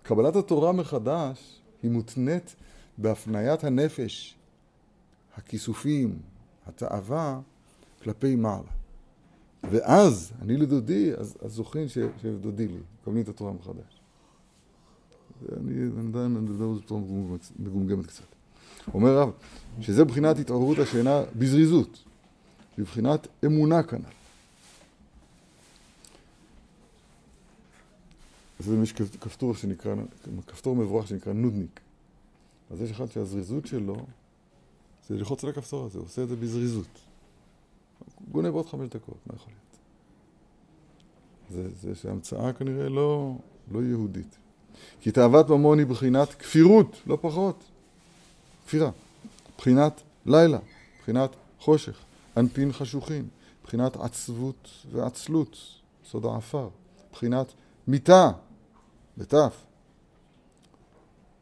קבלת 0.02 0.36
התורה 0.36 0.72
מחדש 0.72 1.60
היא 1.82 1.90
מותנית 1.90 2.56
בהפניית 2.98 3.64
הנפש, 3.64 4.36
הכיסופים, 5.36 6.18
התאווה, 6.66 7.40
כלפי 8.02 8.36
מעלה. 8.36 8.70
ואז, 9.70 10.32
אני 10.42 10.56
לדודי, 10.56 11.12
אז, 11.14 11.36
אז 11.44 11.52
זוכרים 11.52 11.88
שדודי 12.22 12.68
לי, 12.68 12.78
מקבלים 13.00 13.22
את 13.22 13.28
התורה 13.28 13.52
מחדש. 13.52 14.00
אני 15.56 16.08
עדיין 16.08 16.34
מדבר 16.34 16.72
בצורה 16.72 17.00
מגומגמת 17.58 18.06
קצת. 18.06 18.24
אומר 18.94 19.18
רב, 19.18 19.30
שזה 19.80 20.04
בחינת 20.04 20.38
התעוררות 20.38 20.78
השינה 20.78 21.22
בזריזות, 21.36 22.04
בבחינת 22.78 23.26
אמונה 23.44 23.82
כנ"ל. 23.82 24.17
אז 28.60 28.72
יש 28.82 28.92
כפתור 28.92 29.54
שנקרא, 29.54 29.94
כפתור 30.46 30.76
מבורך 30.76 31.08
שנקרא 31.08 31.32
נודניק. 31.32 31.80
אז 32.70 32.82
יש 32.82 32.90
אחד 32.90 33.10
שהזריזות 33.10 33.66
שלו 33.66 33.96
זה 35.08 35.14
ללחוץ 35.16 35.44
על 35.44 35.50
הכפתור 35.50 35.84
הזה, 35.84 35.98
הוא 35.98 36.06
עושה 36.06 36.22
את 36.22 36.28
זה 36.28 36.36
בזריזות. 36.36 36.98
גונב 38.30 38.54
עוד 38.54 38.66
חמש 38.66 38.88
דקות, 38.88 39.18
מה 39.26 39.34
יכול 39.36 39.52
להיות? 39.52 39.68
זה, 41.50 41.88
זה 41.88 41.94
שהמצאה 41.94 42.52
כנראה 42.52 42.88
לא, 42.88 43.34
לא 43.70 43.82
יהודית. 43.82 44.36
כי 45.00 45.10
תאוות 45.10 45.50
ממון 45.50 45.78
היא 45.78 45.86
בחינת 45.86 46.28
כפירות, 46.34 46.96
לא 47.06 47.18
פחות. 47.20 47.64
כפירה. 48.66 48.90
בחינת 49.58 50.02
לילה, 50.26 50.58
בחינת 51.00 51.30
חושך, 51.58 51.98
אנפין 52.36 52.72
חשוכים, 52.72 53.28
בחינת 53.64 53.96
עצבות 53.96 54.70
ועצלות, 54.92 55.56
סוד 56.10 56.24
העפר, 56.26 56.68
בחינת 57.12 57.52
מיתה, 57.88 58.30
בתף, 59.18 59.64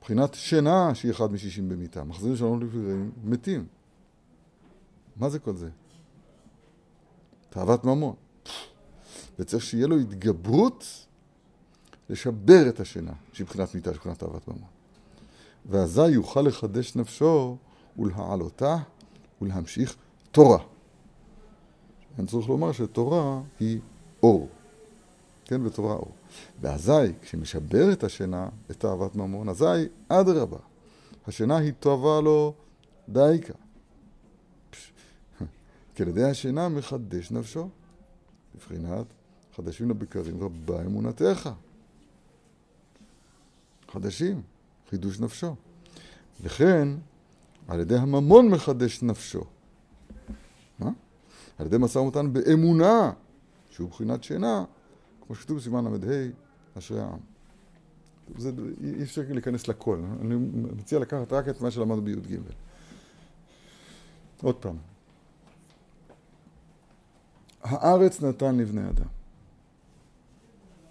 בחינת 0.00 0.34
שינה 0.34 0.94
שהיא 0.94 1.12
אחד 1.12 1.32
משישים 1.32 1.68
במיתה, 1.68 2.04
מחזירים 2.04 2.36
שלום 2.36 2.62
לפגרים, 2.62 3.10
מתים. 3.24 3.66
מה 5.16 5.28
זה 5.28 5.38
כל 5.38 5.56
זה? 5.56 5.70
תאוות 7.50 7.84
ממון. 7.84 8.14
וצריך 9.38 9.64
שיהיה 9.64 9.86
לו 9.86 9.96
התגברות 9.96 11.06
לשבר 12.10 12.68
את 12.68 12.80
השינה, 12.80 13.12
שהיא 13.32 13.44
מבחינת 13.44 13.74
מיתה, 13.74 13.90
שהיא 13.90 13.98
מבחינת 13.98 14.18
תאוות 14.18 14.48
ממון. 14.48 14.68
ואזי 15.66 16.08
יוכל 16.08 16.40
לחדש 16.40 16.96
נפשו 16.96 17.56
ולהעלותה 17.98 18.76
ולהמשיך 19.42 19.96
תורה. 20.30 20.58
אני 22.18 22.26
צריך 22.26 22.48
לומר 22.48 22.72
שתורה 22.72 23.40
היא 23.60 23.80
אור. 24.22 24.48
כן, 25.46 25.66
ותורה 25.66 25.94
אור. 25.94 26.14
ואזי, 26.60 27.12
כשמשבר 27.22 27.92
את 27.92 28.04
השינה, 28.04 28.48
את 28.70 28.80
תאוות 28.80 29.16
ממון, 29.16 29.48
אזי, 29.48 29.64
אדרבה, 30.08 30.58
השינה 31.26 31.56
היא 31.56 31.72
טובה 31.80 32.20
לו 32.20 32.54
דייקה. 33.08 33.52
כי 35.94 36.02
על 36.02 36.08
ידי 36.08 36.24
השינה 36.24 36.68
מחדש 36.68 37.30
נפשו, 37.30 37.68
בבחינת 38.54 39.06
חדשים 39.56 39.90
לבקרים 39.90 40.44
רבה 40.44 40.80
אמונתך. 40.80 41.50
חדשים, 43.92 44.42
חידוש 44.90 45.20
נפשו. 45.20 45.54
וכן, 46.40 46.88
על 47.68 47.80
ידי 47.80 47.96
הממון 47.96 48.48
מחדש 48.48 49.02
נפשו. 49.02 49.44
מה? 50.78 50.90
על 51.58 51.66
ידי 51.66 51.76
משא 51.78 51.98
ומתן 51.98 52.32
באמונה, 52.32 53.12
שהוא 53.70 53.88
בחינת 53.88 54.24
שינה, 54.24 54.64
כמו 55.26 55.36
שכתוב 55.36 55.56
בסימן 55.56 55.84
ל"ה, 55.84 56.28
אשרי 56.78 57.00
העם. 57.00 57.18
זה, 58.38 58.52
אי 58.84 59.02
אפשר 59.02 59.22
להיכנס 59.28 59.68
לכל, 59.68 60.02
אני 60.20 60.34
מציע 60.76 60.98
לקחת 60.98 61.32
רק 61.32 61.48
את 61.48 61.60
מה 61.60 61.70
שלמדנו 61.70 62.02
בי"ג. 62.02 62.38
עוד 64.42 64.54
פעם, 64.54 64.76
הארץ 67.62 68.22
נתן 68.22 68.56
לבני 68.56 68.88
אדם. 68.88 69.06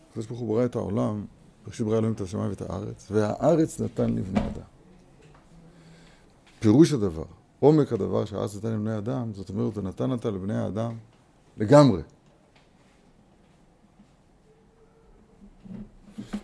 הקדוש 0.10 0.26
ברוך 0.26 0.40
הוא 0.40 0.48
ברא 0.48 0.66
את 0.66 0.76
העולם, 0.76 1.26
בראשית 1.66 1.86
ברא 1.86 1.98
אלוהים 1.98 2.14
את 2.14 2.22
השמיים 2.22 2.50
ואת 2.50 2.62
הארץ, 2.62 3.08
והארץ 3.12 3.82
נתן 3.82 4.16
לבני 4.16 4.40
אדם. 4.40 4.68
פירוש 6.60 6.94
הדבר, 6.94 7.26
עומק 7.60 7.94
הדבר 7.94 8.26
שהארץ 8.26 8.56
נתן 8.56 8.74
לבני 8.74 8.98
אדם, 8.98 9.34
זאת 9.34 9.50
אומרת, 9.50 9.78
נתן 9.78 10.12
אותה 10.12 10.30
לבני 10.30 10.58
האדם 10.58 10.98
לגמרי. 11.58 12.02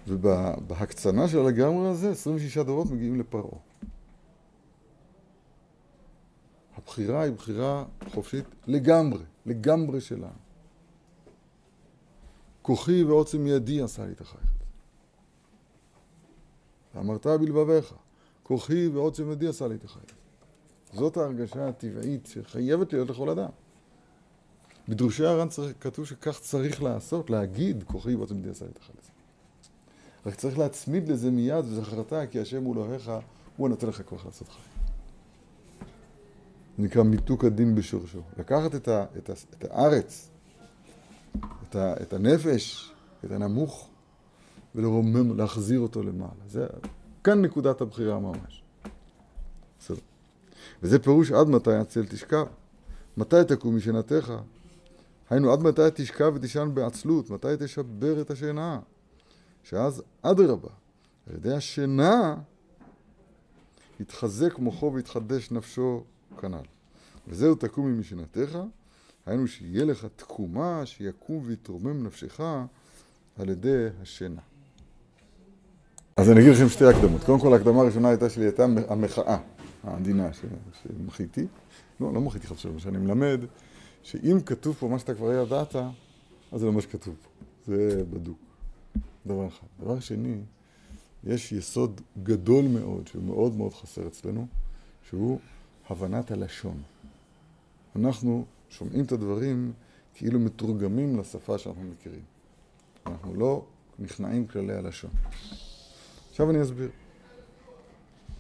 ובהקצנה 0.08 1.28
של 1.28 1.46
הגמרי 1.46 1.90
הזה, 1.90 2.12
26 2.12 2.58
דורות 2.58 2.92
מגיעים 2.92 3.20
לפרעה. 3.20 3.60
הבחירה 6.78 7.22
היא 7.22 7.34
בחירה 7.34 7.86
חופשית 8.10 8.46
לגמרי, 8.68 9.24
לגמרי 9.46 10.02
שלנו. 10.02 10.42
כוחי 12.62 13.04
ועוצם 13.04 13.48
ידי 13.48 13.82
עשה 13.82 14.06
לי 14.06 14.12
את 14.12 14.22
החייכת. 14.22 14.48
ואמרת 16.96 17.28
בלבביך, 17.28 17.94
כוחי 18.44 18.88
ועוצם 18.88 19.32
ידי 19.32 19.48
עשה 19.48 19.68
לי 19.68 19.76
את 19.76 19.84
החייכת. 19.84 20.14
זאת 20.94 21.18
ההרגשה 21.18 21.68
הטבעית 21.68 22.26
שחייבת 22.26 22.94
להיות 22.94 23.10
לכל 23.10 23.30
אדם. 23.30 23.50
בדרושי 24.90 25.26
הר"ן 25.26 25.48
כתוב 25.80 26.06
שכך 26.06 26.40
צריך 26.40 26.84
לעשות, 26.84 27.30
להגיד, 27.30 27.84
כוחי 27.84 28.16
ועוצם 28.16 28.38
ידי 28.38 28.50
עשה 28.50 28.66
לי 28.66 28.72
את 28.72 28.78
החייכת. 28.78 29.21
רק 30.26 30.36
צריך 30.36 30.58
להצמיד 30.58 31.10
לזה 31.10 31.32
מיד, 31.32 31.66
וזכרת 31.66 32.14
כי 32.32 32.40
השם 32.40 32.64
הוא 32.64 32.74
אלוהיך, 32.74 33.12
הוא 33.58 33.68
הנותן 33.68 33.88
לך 33.88 34.02
כוח 34.06 34.26
לעשות 34.26 34.48
חיים. 34.48 34.72
זה 36.78 36.84
נקרא 36.84 37.04
מיתוק 37.04 37.46
הדין 37.46 37.76
בשורשו. 37.76 38.22
לקחת 38.38 38.76
את, 38.76 38.88
ה, 38.88 39.06
את, 39.18 39.30
ה, 39.30 39.34
את 39.34 39.66
הארץ, 39.72 40.30
את, 41.38 41.76
ה, 41.76 41.94
את 42.02 42.14
הנפש, 42.14 42.94
את 43.26 43.32
הנמוך, 43.32 43.90
ולרומם, 44.76 45.38
להחזיר 45.38 45.80
אותו 45.80 46.04
למעלה. 46.04 46.32
זה, 46.48 46.68
כאן 47.24 47.42
נקודת 47.42 47.82
הבחירה 47.82 48.20
ממש. 48.20 48.64
בסדר. 49.80 50.00
וזה 50.84 51.00
פירוש 51.00 51.32
עד 51.32 51.48
מתי 51.48 51.74
הצל 51.74 52.06
תשכב. 52.06 52.46
מתי 53.18 53.36
תקום 53.48 53.76
משנתך? 53.76 54.34
היינו, 55.30 55.54
עד 55.54 55.60
מתי 55.60 55.82
תשכב 55.94 56.32
ותישן 56.36 56.70
בעצלות? 56.74 57.30
מתי 57.30 57.48
תשבר 57.60 58.22
את 58.22 58.32
השינה? 58.32 58.80
שאז 59.64 60.04
אדרבה, 60.22 60.70
על 61.30 61.36
ידי 61.36 61.54
השינה 61.54 62.36
יתחזק 64.00 64.60
מוחו 64.60 64.94
ויתחדש 64.94 65.52
נפשו 65.52 66.04
כנ"ל. 66.42 66.66
וזהו 67.28 67.56
תקום 67.56 67.86
ממשנתך, 67.86 68.60
היינו 69.26 69.48
שיהיה 69.48 69.86
לך 69.86 70.08
תקומה, 70.16 70.86
שיקום 70.86 71.44
ויתרומם 71.46 72.04
נפשך 72.04 72.40
על 73.40 73.50
ידי 73.50 73.88
השינה. 74.02 74.42
אז 76.18 76.30
אני 76.30 76.40
אגיד 76.40 76.52
לכם 76.52 76.70
שתי 76.70 76.86
הקדמות. 76.86 77.24
קודם 77.24 77.40
כל, 77.40 77.54
ההקדמה 77.54 77.82
הראשונה 77.82 78.10
הייתה 78.10 78.30
שלי, 78.30 78.46
הייתה 78.46 78.66
המחאה 78.88 79.38
העדינה 79.84 80.30
שמחיתי. 80.84 81.48
לא, 82.00 82.14
לא 82.14 82.22
מחיתי 82.22 82.48
חדשות, 82.48 82.80
שאני 82.80 82.98
מלמד 82.98 83.42
שאם 84.04 84.38
כתוב 84.46 84.76
פה 84.80 84.88
מה 84.88 85.00
שאתה 85.00 85.14
כבר 85.14 85.34
ידעת, 85.34 85.76
אז 86.52 86.60
זה 86.60 86.66
לא 86.66 86.74
מה 86.74 86.82
שכתוב 86.82 87.16
פה. 87.24 87.30
זה 87.66 88.04
בדוק. 88.10 88.51
דבר 89.26 89.48
אחד. 89.48 89.68
דבר 89.80 90.00
שני, 90.00 90.42
יש 91.24 91.52
יסוד 91.52 92.02
גדול 92.24 92.66
מאוד, 92.66 93.08
שהוא 93.08 93.24
מאוד 93.24 93.56
מאוד 93.56 93.74
חסר 93.74 94.08
אצלנו, 94.08 94.48
שהוא 95.10 95.40
הבנת 95.90 96.32
הלשון. 96.32 96.82
אנחנו 97.96 98.46
שומעים 98.70 99.06
את 99.06 99.12
הדברים 99.12 99.74
כאילו 100.14 100.40
מתורגמים 100.40 101.20
לשפה 101.20 101.58
שאנחנו 101.58 101.84
מכירים. 101.84 102.24
אנחנו 103.06 103.36
לא 103.36 103.66
נכנעים 104.00 104.48
כללי 104.48 104.74
הלשון. 104.74 105.12
עכשיו 106.30 106.50
אני 106.50 106.62
אסביר. 106.62 106.90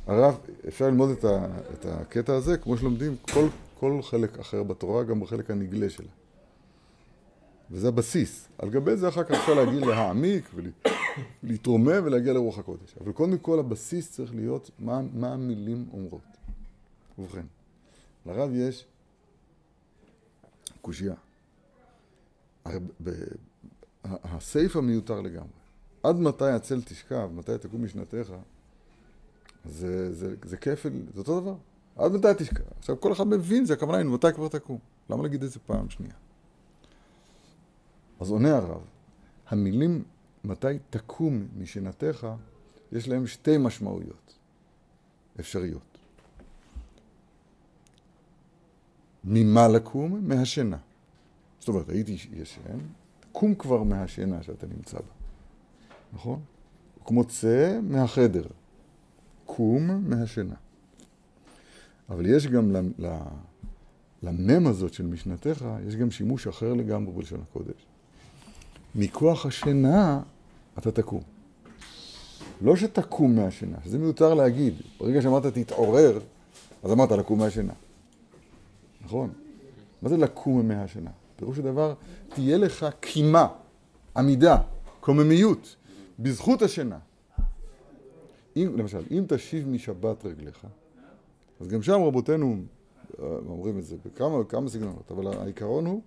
הרב, 0.07 0.38
אפשר 0.67 0.85
ללמוד 0.85 1.09
את, 1.09 1.23
ה, 1.23 1.45
את 1.73 1.85
הקטע 1.85 2.35
הזה 2.35 2.57
כמו 2.57 2.77
שלומדים 2.77 3.15
כל, 3.21 3.47
כל 3.79 4.01
חלק 4.01 4.39
אחר 4.39 4.63
בתורה, 4.63 5.03
גם 5.03 5.19
בחלק 5.19 5.51
הנגלה 5.51 5.89
שלה. 5.89 6.07
וזה 7.71 7.87
הבסיס. 7.87 8.47
על 8.57 8.69
גבי 8.69 8.97
זה 8.97 9.07
אחר 9.07 9.23
כך 9.23 9.31
אפשר 9.31 9.53
להגיע 9.53 9.85
להעמיק 9.85 10.51
ולהתרומם 11.43 12.03
ולהגיע 12.03 12.33
לרוח 12.33 12.59
הקודש. 12.59 12.95
אבל 13.01 13.11
קודם 13.11 13.37
כל 13.37 13.59
הבסיס 13.59 14.11
צריך 14.11 14.35
להיות 14.35 14.71
מה, 14.79 15.01
מה 15.13 15.33
המילים 15.33 15.85
אומרות. 15.93 16.21
ובכן, 17.19 17.45
לרב 18.25 18.49
יש 18.53 18.85
קושייה. 20.81 21.15
הסעיף 24.03 24.75
המיותר 24.75 25.21
לגמרי. 25.21 25.61
עד 26.03 26.15
מתי 26.15 26.49
הצל 26.49 26.81
תשכב, 26.81 27.29
מתי 27.33 27.57
תקום 27.57 27.83
משנתך, 27.83 28.33
זה, 29.65 30.13
זה, 30.13 30.35
זה 30.45 30.57
כפל, 30.57 30.89
זה 31.13 31.19
אותו 31.19 31.41
דבר. 31.41 31.55
עד 31.95 32.11
מתי 32.11 32.27
תשכב. 32.37 32.63
עכשיו 32.79 33.01
כל 33.01 33.11
אחד 33.11 33.27
מבין, 33.27 33.65
זה 33.65 33.73
הכוונה, 33.73 34.03
מתי 34.03 34.33
כבר 34.35 34.47
תקום. 34.47 34.77
למה 35.09 35.23
להגיד 35.23 35.43
את 35.43 35.51
זה 35.51 35.59
פעם 35.59 35.89
שנייה? 35.89 36.13
אז 38.21 38.31
עונה 38.31 38.55
הרב, 38.55 38.81
המילים 39.47 40.03
מתי 40.43 40.67
תקום 40.89 41.47
משנתך, 41.57 42.27
יש 42.91 43.07
להם 43.07 43.27
שתי 43.27 43.57
משמעויות 43.57 44.35
אפשריות. 45.39 45.97
ממה 49.23 49.67
לקום? 49.67 50.27
מהשינה. 50.27 50.77
זאת 51.59 51.67
אומרת, 51.67 51.89
הייתי 51.89 52.17
ישן, 52.33 52.79
קום 53.31 53.55
כבר 53.55 53.83
מהשינה 53.83 54.43
שאתה 54.43 54.67
נמצא 54.67 54.97
בה. 54.97 55.13
נכון? 56.13 56.39
כמו 57.05 57.23
צא 57.23 57.79
מהחדר. 57.83 58.45
קום 59.45 60.09
מהשינה. 60.09 60.55
אבל 62.09 62.25
יש 62.25 62.47
גם 62.47 62.71
למם 64.23 64.67
הזאת 64.67 64.93
של 64.93 65.05
משנתך, 65.05 65.65
יש 65.87 65.95
גם 65.95 66.11
שימוש 66.11 66.47
אחר 66.47 66.73
לגמרי 66.73 67.13
בלשון 67.13 67.41
הקודש. 67.41 67.90
מכוח 68.95 69.45
השינה 69.45 70.21
אתה 70.77 70.91
תקום. 70.91 71.21
לא 72.62 72.75
שתקום 72.75 73.36
מהשינה, 73.36 73.77
שזה 73.83 73.98
מיותר 73.98 74.33
להגיד. 74.33 74.74
ברגע 75.00 75.21
שאמרת 75.21 75.45
תתעורר, 75.45 76.19
אז 76.83 76.91
אמרת 76.91 77.12
לקום 77.12 77.39
מהשינה. 77.39 77.74
נכון? 79.05 79.29
מה 80.01 80.10
זה 80.10 80.17
לקום 80.17 80.67
מהשינה? 80.67 81.10
פירוש 81.36 81.60
הדבר, 81.60 81.93
תהיה 82.30 82.58
לך 82.58 82.86
קימה, 82.99 83.47
עמידה, 84.17 84.58
קוממיות, 84.99 85.75
בזכות 86.19 86.62
השינה. 86.62 86.97
אם, 88.56 88.69
למשל, 88.77 89.04
אם 89.12 89.23
תשיב 89.27 89.67
משבת 89.67 90.25
רגליך, 90.25 90.65
אז 91.62 91.67
גם 91.67 91.84
שם 91.84 92.01
רבותינו 92.01 92.56
אה, 93.19 93.25
אומרים 93.49 93.80
את 93.80 93.86
זה 93.86 93.95
בכמה 94.06 94.43
כמה 94.43 94.69
סגנונות, 94.69 95.12
אבל 95.12 95.27
העיקרון 95.27 95.86
הוא, 95.86 96.01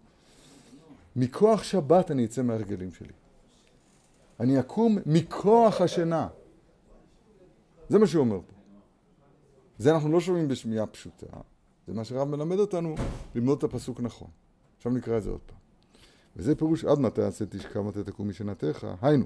מכוח 1.16 1.62
שבת 1.62 2.10
אני 2.10 2.24
אצא 2.24 2.42
מהרגלים 2.42 2.92
שלי. 2.92 3.12
אני 4.40 4.60
אקום 4.60 4.98
מכוח 5.06 5.80
השינה. 5.80 6.28
זה 7.88 7.98
מה 7.98 8.06
שהוא 8.06 8.20
אומר 8.20 8.40
פה. 8.46 8.54
זה 9.78 9.94
אנחנו 9.94 10.12
לא 10.12 10.20
שומעים 10.20 10.48
בשמיעה 10.48 10.86
פשוטה, 10.86 11.26
זה 11.86 11.94
מה 11.94 12.04
שרב 12.04 12.28
מלמד 12.28 12.58
אותנו, 12.58 12.94
ללמוד 13.34 13.58
את 13.58 13.64
הפסוק 13.64 14.00
נכון. 14.00 14.28
עכשיו 14.76 14.92
נקרא 14.92 15.18
את 15.18 15.22
זה 15.22 15.30
עוד 15.30 15.40
פעם. 15.46 15.56
וזה 16.36 16.54
פירוש 16.54 16.84
עד 16.84 16.98
מתי 16.98 17.22
עצה 17.22 17.46
תשכב, 17.46 17.80
מתי 17.80 18.02
תקום 18.02 18.28
משנתך, 18.28 18.86
היינו, 19.02 19.24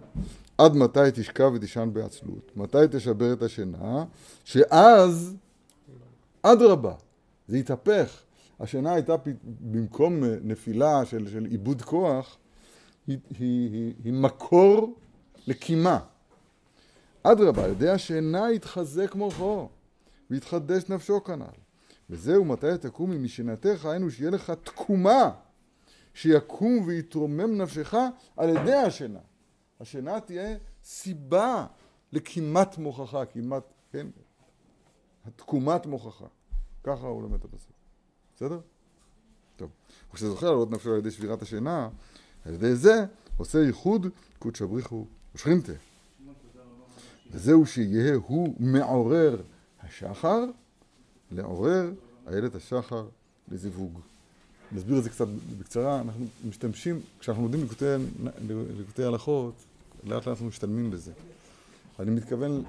עד 0.58 0.76
מתי 0.76 1.00
תשכב 1.14 1.50
ותישן 1.54 1.90
בעצלות, 1.92 2.56
מתי 2.56 2.78
תשבר 2.90 3.32
את 3.32 3.42
השינה, 3.42 4.04
שאז, 4.44 5.36
אדרבה, 6.42 6.94
זה 7.48 7.56
התהפך. 7.56 8.22
השינה 8.60 8.92
הייתה 8.92 9.14
במקום 9.60 10.24
נפילה 10.24 11.04
של, 11.04 11.28
של 11.30 11.46
איבוד 11.50 11.82
כוח, 11.82 12.38
היא, 13.06 13.18
היא, 13.38 13.72
היא, 13.72 13.94
היא 14.04 14.12
מקור 14.12 14.98
לקימה. 15.46 15.98
אדרבה, 17.22 17.64
על 17.64 17.70
ידי 17.70 17.90
השינה 17.90 18.52
יתחזק 18.52 19.14
מוחו 19.14 19.68
ויתחדש 20.30 20.82
נפשו 20.88 21.24
כנ"ל. 21.24 21.60
וזהו 22.10 22.44
מתי 22.44 22.66
תקומי 22.80 23.18
משנתך, 23.18 23.84
היינו 23.84 24.10
שיהיה 24.10 24.30
לך 24.30 24.50
תקומה 24.50 25.30
שיקום 26.14 26.82
ויתרומם 26.86 27.62
נפשך 27.62 27.94
על 28.36 28.48
ידי 28.48 28.74
השינה. 28.74 29.18
השינה 29.80 30.20
תהיה 30.20 30.56
סיבה 30.84 31.66
לכמעט 32.12 32.78
מוכחה, 32.78 33.24
כמעט, 33.26 33.72
כן? 33.92 34.06
התקומת 35.26 35.86
מוכחה. 35.86 36.26
ככה 36.82 37.06
הוא 37.06 37.22
לומד 37.22 37.38
את 37.38 37.44
הפסוק. 37.44 37.77
בסדר? 38.38 38.58
טוב. 39.56 39.70
וכשאתה 40.10 40.30
זוכר 40.30 40.46
לעלות 40.46 40.70
נפשו 40.70 40.92
על 40.92 40.98
ידי 40.98 41.10
שבירת 41.10 41.42
השינה, 41.42 41.88
על 42.44 42.54
ידי 42.54 42.74
זה 42.74 43.04
עושה 43.36 43.58
ייחוד 43.58 44.06
קודשא 44.38 44.64
בריחו 44.64 45.06
ושכינתה. 45.34 45.72
וזהו 47.30 47.66
שיהיה 47.66 48.14
הוא 48.14 48.54
מעורר 48.60 49.42
השחר, 49.82 50.44
לעורר 51.30 51.90
איילת 52.26 52.54
השחר 52.54 53.06
לזיווג. 53.48 54.00
נסביר 54.72 54.98
את 54.98 55.04
זה 55.04 55.10
קצת 55.10 55.28
בקצרה, 55.58 56.00
אנחנו 56.00 56.26
משתמשים, 56.48 57.00
כשאנחנו 57.20 57.42
לומדים 57.42 57.66
לקוטי 58.78 59.04
הלכות, 59.04 59.54
לאט 60.04 60.12
לאט 60.12 60.28
אנחנו 60.28 60.46
משתלמים 60.46 60.90
בזה. 60.90 61.12
אני 61.98 62.10
מתכוון 62.10 62.62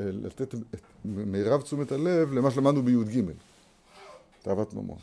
אה, 0.00 0.04
לתת 0.12 0.54
את 0.54 0.80
מירב 1.04 1.62
תשומת 1.62 1.92
הלב 1.92 2.32
למה 2.32 2.50
שלמדנו 2.50 2.82
בי"ג, 2.82 3.22
תאוות 4.42 4.74
ממון. 4.74 4.98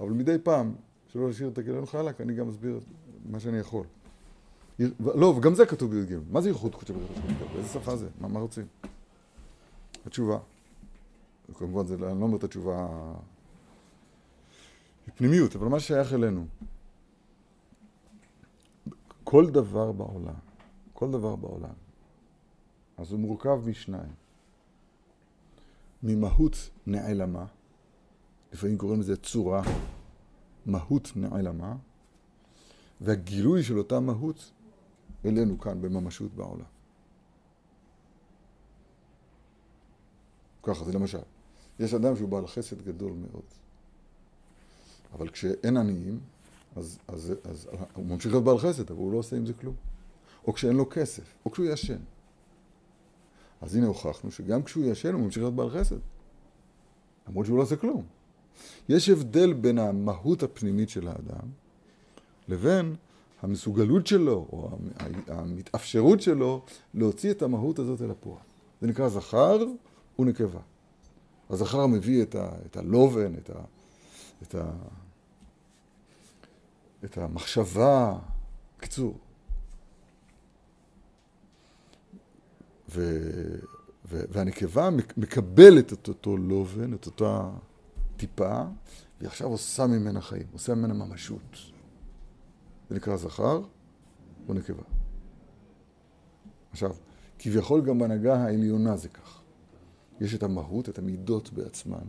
אבל 0.00 0.10
מדי 0.10 0.36
פעם, 0.42 0.74
שלא 1.08 1.26
להשאיר 1.26 1.48
את 1.48 1.58
הגילון 1.58 1.86
חלק, 1.86 2.20
אני 2.20 2.34
גם 2.34 2.48
אסביר 2.48 2.80
מה 3.24 3.40
שאני 3.40 3.58
יכול. 3.58 3.86
לא, 5.00 5.26
וגם 5.26 5.54
זה 5.54 5.66
כתוב 5.66 5.90
בי"ג. 5.90 6.18
מה 6.30 6.40
זה 6.40 6.48
ייחוד 6.48 6.74
קודשא 6.74 6.92
בריך 6.92 7.10
באיזה 7.52 7.68
שפה 7.68 7.96
זה? 7.96 8.08
מה, 8.20 8.40
רוצים? 8.40 8.66
התשובה. 10.06 10.38
כמובן, 11.54 11.86
זה, 11.86 11.94
אני 11.94 12.20
לא 12.20 12.24
אומר 12.24 12.36
את 12.36 12.44
התשובה 12.44 12.88
פנימיות, 15.14 15.56
אבל 15.56 15.68
מה 15.68 15.80
שייך 15.80 16.12
אלינו. 16.12 16.46
כל 19.24 19.50
דבר 19.50 19.92
בעולם, 19.92 20.34
כל 20.92 21.10
דבר 21.10 21.36
בעולם, 21.36 21.74
אז 22.98 23.12
הוא 23.12 23.20
מורכב 23.20 23.60
משניים. 23.66 24.12
ממהות 26.02 26.70
נעלמה, 26.86 27.46
לפעמים 28.52 28.78
קוראים 28.78 29.00
לזה 29.00 29.16
צורה, 29.16 29.62
מהות 30.66 31.12
נעלמה, 31.16 31.76
והגילוי 33.00 33.62
של 33.62 33.78
אותה 33.78 34.00
מהות 34.00 34.50
אלינו 35.24 35.58
כאן 35.58 35.82
בממשות 35.82 36.34
בעולם. 36.34 36.64
ככה 40.62 40.84
זה 40.84 40.92
למשל. 40.92 41.18
יש 41.80 41.94
אדם 41.94 42.16
שהוא 42.16 42.28
בעל 42.28 42.46
חסד 42.46 42.82
גדול 42.82 43.12
מאוד. 43.12 43.44
אבל 45.12 45.28
כשאין 45.28 45.76
עניים, 45.76 46.20
אז, 46.76 46.98
אז, 47.08 47.32
אז, 47.44 47.68
אז 47.72 47.86
הוא 47.94 48.06
ממשיך 48.06 48.32
להיות 48.32 48.44
בעל 48.44 48.58
חסד, 48.58 48.90
אבל 48.90 49.00
הוא 49.00 49.12
לא 49.12 49.18
עושה 49.18 49.36
עם 49.36 49.46
זה 49.46 49.52
כלום. 49.52 49.74
או 50.46 50.52
כשאין 50.52 50.76
לו 50.76 50.90
כסף, 50.90 51.34
או 51.44 51.50
כשהוא 51.50 51.66
ישן. 51.66 51.98
אז 53.60 53.74
הנה 53.74 53.86
הוכחנו 53.86 54.30
שגם 54.30 54.62
כשהוא 54.62 54.84
ישן 54.84 55.14
הוא 55.14 55.22
ממשיך 55.22 55.42
להיות 55.42 55.54
בעל 55.54 55.70
חסד. 55.70 55.98
למרות 57.28 57.46
שהוא 57.46 57.58
לא 57.58 57.62
עושה 57.62 57.76
כלום. 57.76 58.06
יש 58.88 59.08
הבדל 59.08 59.52
בין 59.52 59.78
המהות 59.78 60.42
הפנימית 60.42 60.88
של 60.88 61.08
האדם 61.08 61.48
לבין 62.48 62.94
המסוגלות 63.42 64.06
שלו, 64.06 64.46
או 64.52 64.70
המתאפשרות 65.28 66.22
שלו, 66.22 66.64
להוציא 66.94 67.30
את 67.30 67.42
המהות 67.42 67.78
הזאת 67.78 68.02
אל 68.02 68.10
הפועל. 68.10 68.42
זה 68.80 68.86
נקרא 68.86 69.08
זכר 69.08 69.58
ונקבה. 70.18 70.60
הזכר 71.50 71.86
מביא 71.86 72.22
את, 72.22 72.34
ה, 72.34 72.48
את 72.66 72.76
הלובן, 72.76 73.34
את, 73.34 73.50
ה, 73.50 73.60
את, 74.42 74.54
ה, 74.54 74.70
את 77.04 77.18
המחשבה, 77.18 78.18
בקיצור. 78.78 79.18
ו, 82.94 83.20
ו, 84.10 84.22
והנקבה 84.28 84.90
מקבלת 85.16 85.92
את 85.92 86.08
אותו 86.08 86.36
לובן, 86.36 86.94
את 86.94 87.06
אותה 87.06 87.50
טיפה, 88.20 88.62
והיא 89.18 89.28
עכשיו 89.28 89.48
עושה 89.48 89.86
ממנה 89.86 90.20
חיים, 90.20 90.46
עושה 90.52 90.74
ממנה 90.74 90.94
ממשות. 90.94 91.56
זה 92.88 92.94
נקרא 92.94 93.16
זכר 93.16 93.62
או 94.48 94.54
נקבה. 94.54 94.82
עכשיו, 96.70 96.96
כביכול 97.38 97.80
גם 97.84 97.98
בהנהגה 97.98 98.36
העליונה 98.36 98.96
זה 98.96 99.08
כך. 99.08 99.40
יש 100.20 100.34
את 100.34 100.42
המהות, 100.42 100.88
את 100.88 100.98
המידות 100.98 101.52
בעצמן. 101.52 102.04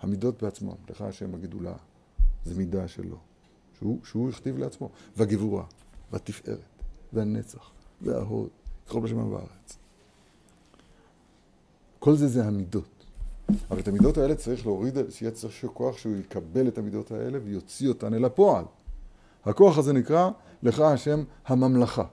המידות 0.00 0.42
בעצמן, 0.42 0.74
לך 0.90 1.00
השם 1.00 1.34
הגדולה, 1.34 1.76
זה 2.44 2.54
מידה 2.54 2.88
שלו, 2.88 3.18
שהוא, 3.78 4.04
שהוא 4.04 4.30
הכתיב 4.30 4.58
לעצמו. 4.58 4.90
והגבורה, 5.16 5.64
והתפארת, 6.12 6.82
והנצח, 7.12 7.70
וההוד, 8.00 8.48
כל 8.88 9.00
בשמיים 9.00 9.30
בארץ. 9.30 9.78
כל 11.98 12.16
זה 12.16 12.28
זה 12.28 12.46
המידות. 12.46 12.95
אבל 13.70 13.80
את 13.80 13.88
המידות 13.88 14.18
האלה 14.18 14.34
צריך 14.34 14.66
להוריד, 14.66 14.98
שיהיה 15.10 15.32
צריך 15.32 15.66
כוח 15.74 15.98
שהוא 15.98 16.16
יקבל 16.16 16.68
את 16.68 16.78
המידות 16.78 17.10
האלה 17.10 17.38
ויוציא 17.44 17.88
אותן 17.88 18.14
אל 18.14 18.24
הפועל. 18.24 18.64
הכוח 19.44 19.78
הזה 19.78 19.92
נקרא 19.92 20.30
לך 20.62 20.80
השם 20.80 21.24
הממלכה. 21.46 22.04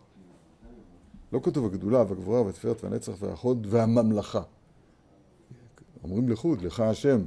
לא 1.33 1.39
כתוב 1.43 1.65
הגדולה 1.65 1.97
והגבורה 1.97 2.41
והתפארת 2.41 2.83
והנצח 2.83 3.13
והחוד 3.19 3.67
והממלכה. 3.69 4.41
אומרים 6.03 6.29
לחוד, 6.29 6.61
לך 6.61 6.79
השם, 6.79 7.25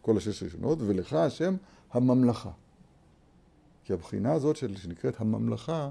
כל 0.00 0.16
השש 0.16 0.42
ראשונות, 0.42 0.78
ולך 0.80 1.12
השם 1.12 1.54
הממלכה. 1.92 2.50
כי 3.84 3.92
הבחינה 3.92 4.32
הזאת 4.32 4.56
של, 4.56 4.76
שנקראת 4.76 5.20
הממלכה 5.20 5.88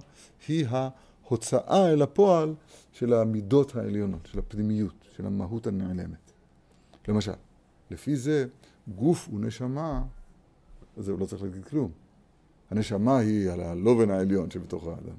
היא 0.48 0.66
ההוצאה 0.70 1.94
אל 1.94 2.02
הפועל 2.02 2.54
של 2.92 3.14
המידות 3.14 3.76
העליונות, 3.76 4.26
של 4.32 4.40
הפנימיות, 4.40 4.94
של 5.16 5.26
המהות 5.26 5.68
הנעלמת. 5.68 6.32
למשל, 7.08 7.32
לפי 7.92 8.16
זה 8.16 8.46
גוף 8.96 9.30
ונשמה, 9.34 10.04
זה 10.98 11.18
לא 11.18 11.26
צריך 11.26 11.44
להגיד 11.44 11.66
כלום. 11.66 11.92
הנשמה 12.70 13.18
היא 13.18 13.50
על 13.50 13.60
הלובן 13.60 14.10
העליון 14.10 14.52
שבתוך 14.52 14.88
האדם. 14.88 15.16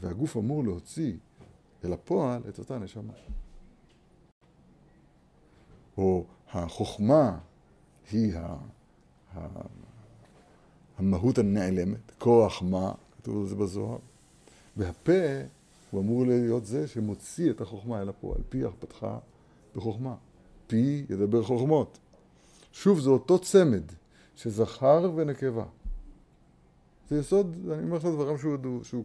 והגוף 0.00 0.36
אמור 0.36 0.64
להוציא 0.64 1.12
אל 1.84 1.92
הפועל 1.92 2.42
את 2.48 2.58
אותה 2.58 2.78
נשמה. 2.78 3.12
או 5.98 6.24
החוכמה 6.52 7.38
היא 8.10 8.36
ה, 8.36 8.56
ה, 9.34 9.46
המהות 10.98 11.38
הנעלמת, 11.38 12.10
כוח 12.18 12.62
מה, 12.62 12.92
כתוב 13.16 13.40
על 13.40 13.46
זה 13.46 13.54
בזוהר, 13.54 13.98
והפה 14.76 15.12
הוא 15.90 16.00
אמור 16.00 16.26
להיות 16.26 16.66
זה 16.66 16.88
שמוציא 16.88 17.50
את 17.50 17.60
החוכמה 17.60 18.02
אל 18.02 18.08
הפועל. 18.08 18.40
פיח 18.48 18.70
פתחה 18.78 19.18
בחוכמה, 19.76 20.14
פי 20.74 21.04
ידבר 21.10 21.42
חוכמות. 21.42 21.98
שוב, 22.72 23.00
זה 23.00 23.10
אותו 23.10 23.38
צמד 23.38 23.82
שזכר 24.36 25.12
ונקבה. 25.16 25.64
זה 27.10 27.18
יסוד, 27.18 27.56
אני 27.72 27.82
אומר 27.82 27.96
לך 27.96 28.04
דברים 28.04 28.38
שהוא, 28.38 28.84
שהוא, 28.84 29.04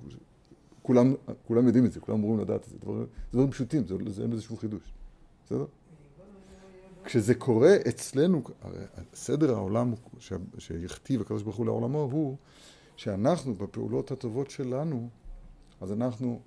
כולם, 0.81 1.13
כולם 1.47 1.67
יודעים 1.67 1.85
את 1.85 1.91
זה, 1.91 1.99
כולם 1.99 2.17
אמורים 2.17 2.39
לדעת 2.39 2.63
את 2.63 2.69
זה, 2.69 2.77
דברים, 2.77 3.05
דברים 3.33 3.51
פשוטים, 3.51 3.87
זה, 3.87 3.95
זה 4.07 4.21
אין 4.21 4.31
בזה 4.31 4.41
שום 4.41 4.57
חידוש, 4.57 4.81
בסדר? 5.45 5.65
כשזה 7.03 7.35
קורה 7.35 7.75
אצלנו, 7.89 8.41
הרי 8.61 8.79
סדר 9.13 9.55
העולם 9.55 9.93
שהכתיב 10.57 11.21
הקדוש 11.21 11.43
ברוך 11.43 11.55
הוא 11.55 11.65
לעולמו 11.65 12.09
הוא 12.11 12.37
שאנחנו 12.95 13.53
בפעולות 13.53 14.11
הטובות 14.11 14.49
שלנו, 14.49 15.09
אז 15.81 15.91
אנחנו 15.91 16.39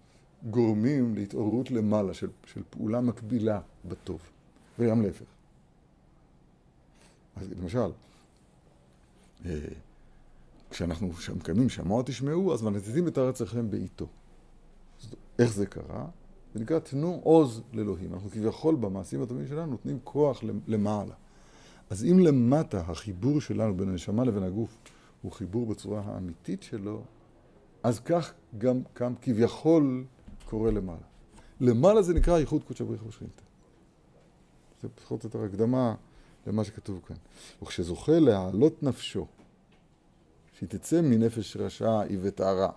גורמים 0.51 1.15
להתעוררות 1.15 1.71
למעלה 1.71 2.15
של, 2.15 2.29
של 2.47 2.63
פעולה 2.71 3.01
מקבילה 3.01 3.61
בטוב, 3.85 4.32
וגם 4.83 5.03
להפך. 5.03 5.25
אז 7.37 7.51
למשל, 7.51 7.91
אה, 9.47 9.59
כשאנחנו 10.71 11.11
מקיימים 11.37 11.69
שמוע 11.69 12.03
תשמעו, 12.03 12.55
אז 12.55 12.63
מנתתים 12.63 13.09
את 13.09 13.19
ארצכם 13.19 13.71
בעיתו. 13.71 14.07
איך 15.39 15.53
זה 15.53 15.67
קרה? 15.67 16.07
זה 16.55 16.61
נקרא 16.61 16.79
תנו 16.79 17.21
עוז 17.25 17.63
לאלוהים. 17.73 18.15
אנחנו 18.15 18.31
כביכול 18.31 18.75
במעשים 18.75 19.23
הטובים 19.23 19.47
שלנו 19.49 19.71
נותנים 19.71 19.99
כוח 20.05 20.43
למעלה. 20.67 21.15
אז 21.91 22.05
אם 22.05 22.19
למטה 22.19 22.81
החיבור 22.81 23.41
שלנו 23.41 23.77
בין 23.77 23.89
הנשמה 23.89 24.25
לבין 24.25 24.43
הגוף 24.43 24.79
הוא 25.23 25.33
חיבור 25.33 25.67
בצורה 25.67 26.03
האמיתית 26.07 26.63
שלו, 26.63 27.03
אז 27.83 28.01
כך 28.01 28.33
גם 28.59 28.83
כאן 28.95 29.15
כביכול 29.23 30.05
קורה 30.45 30.71
למעלה. 30.71 31.07
למעלה 31.61 32.03
זה 32.03 32.15
נקרא 32.15 32.39
ייחוד 32.39 32.65
קודש 32.65 32.81
הבריך 32.81 33.07
ושכינתה. 33.07 33.43
זה 34.83 34.89
פחות 34.89 35.25
או 35.25 35.29
יותר 35.29 35.43
הקדמה 35.43 35.95
למה 36.47 36.65
שכתוב 36.65 37.01
כאן. 37.07 37.17
וכשזוכה 37.63 38.19
להעלות 38.19 38.83
נפשו, 38.83 39.27
שהיא 40.59 40.69
תצא 40.69 41.01
מנפש 41.01 41.57
רשעה 41.57 42.01
היא 42.01 42.19
וטהרה, 42.23 42.71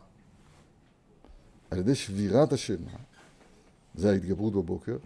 על 1.71 1.79
ידי 1.79 1.95
שבירת 1.95 2.53
השינה, 2.53 2.91
זה 3.95 4.11
ההתגברות 4.11 4.53
בבוקר, 4.53 4.97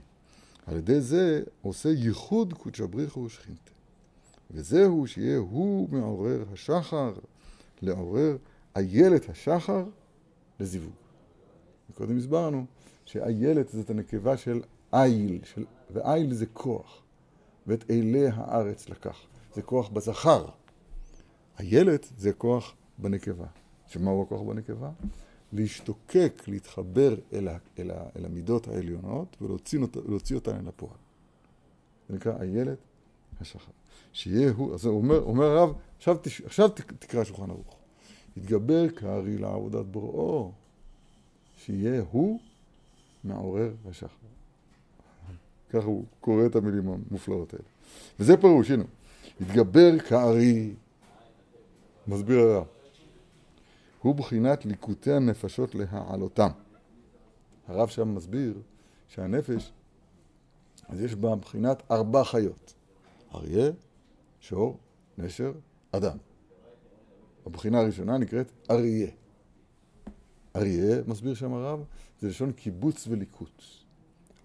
על 0.68 0.78
ידי 0.78 1.02
זה 1.02 1.44
עושה 1.62 1.90
ייחוד 1.90 2.54
קודשא 2.54 2.86
בריחו 2.86 3.20
ושכינתה. 3.20 3.72
וזהו 4.52 5.08
שיהיה 5.08 5.38
הוא 5.38 5.90
מעורר 5.90 6.44
השחר, 6.54 7.14
לעורר 7.82 8.38
איילת 8.76 9.30
השחר 9.30 9.84
לזיווג. 10.60 10.94
קודם 11.94 12.18
הסברנו 12.18 12.66
שאיילת 13.06 13.70
זאת 13.70 13.90
הנקבה 13.90 14.38
של 14.38 14.62
איל, 14.94 15.40
של... 15.44 15.66
ואיל 15.89 16.34
זה 16.34 16.45
כוח, 16.45 17.02
ואת 17.67 17.89
אלי 17.89 18.28
הארץ 18.28 18.89
לקח. 18.89 19.17
זה 19.54 19.62
כוח 19.62 19.89
בזכר. 19.89 20.45
איילת 21.60 22.08
זה 22.17 22.34
כוח 22.34 22.75
בנקבה. 22.97 23.47
שמהו 23.88 24.23
הכוח 24.23 24.41
בנקבה? 24.41 24.91
להשתוקק, 25.54 26.43
להתחבר 26.47 27.15
אל, 27.34 27.47
ה, 27.47 27.58
אל, 27.80 27.91
ה, 27.91 28.04
אל 28.15 28.25
המידות 28.25 28.67
העליונות 28.67 29.38
ולהוציא 29.41 30.36
אותן 30.36 30.56
אל 30.56 30.67
הפועל. 30.67 30.97
זה 32.10 32.15
נקרא 32.15 32.41
איילת 32.41 32.78
השחר. 33.41 33.71
שיהיה 34.13 34.52
הוא, 34.52 34.73
אז 34.73 34.86
אומר, 34.86 35.21
אומר 35.21 35.45
הרב, 35.45 35.73
עכשיו, 35.97 36.17
תש, 36.21 36.41
עכשיו 36.41 36.69
תקרא 36.99 37.23
שולחן 37.23 37.49
ערוך. 37.49 37.75
יתגבר 38.38 38.89
כארי 38.89 39.38
לעבודת 39.38 39.86
בוראו, 39.86 40.52
שיהיה 41.58 42.02
הוא 42.12 42.39
מעורר 43.23 43.73
השחר. 43.89 44.28
ככה 45.70 45.86
הוא 45.86 46.06
קורא 46.22 46.46
את 46.46 46.56
המילים 46.56 46.90
המופלאות 46.90 47.54
האלה. 47.54 47.66
וזה 48.20 48.38
פירוש, 48.38 48.72
הנה, 48.72 48.84
יתגבר 49.42 50.00
כארי, 50.00 50.74
מסביר 52.08 52.40
הרב. 52.40 52.66
הוא 54.02 54.16
בחינת 54.16 54.66
ליקוטי 54.66 55.14
הנפשות 55.14 55.76
להעלותם. 55.76 56.50
הרב 57.68 57.88
שם 57.88 58.16
מסביר 58.16 58.54
שהנפש, 59.08 59.72
אז 60.88 61.02
יש 61.02 61.16
בה 61.16 61.36
בחינת 61.36 61.84
ארבע 61.92 62.24
חיות. 62.24 62.74
אריה, 63.36 63.72
שור, 64.40 64.78
נשר, 65.18 65.52
אדם. 65.92 66.18
הבחינה 67.46 67.80
הראשונה 67.80 68.18
נקראת 68.18 68.52
אריה. 68.72 69.08
אריה, 70.56 70.98
מסביר 71.08 71.34
שם 71.34 71.54
הרב, 71.54 71.84
זה 72.22 72.28
לשון 72.28 72.52
קיבוץ 72.52 73.08
וליקוט. 73.08 73.64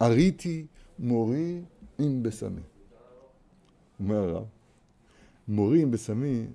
אריתי 0.03 0.67
מורי 0.99 1.63
עם 1.99 2.23
בשמי. 2.23 2.61
אומר 4.01 4.17
הרב, 4.17 4.45
מורי 5.49 5.83
עם 5.83 5.91
בשמי 5.91 6.47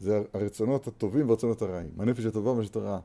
זה 0.00 0.22
הרצונות 0.34 0.86
הטובים 0.86 1.28
והרצונות 1.28 1.62
הרעים. 1.62 1.90
הנפש 1.98 2.24
הטובה 2.24 2.50
והנפש 2.50 2.76
הרעה. 2.76 3.00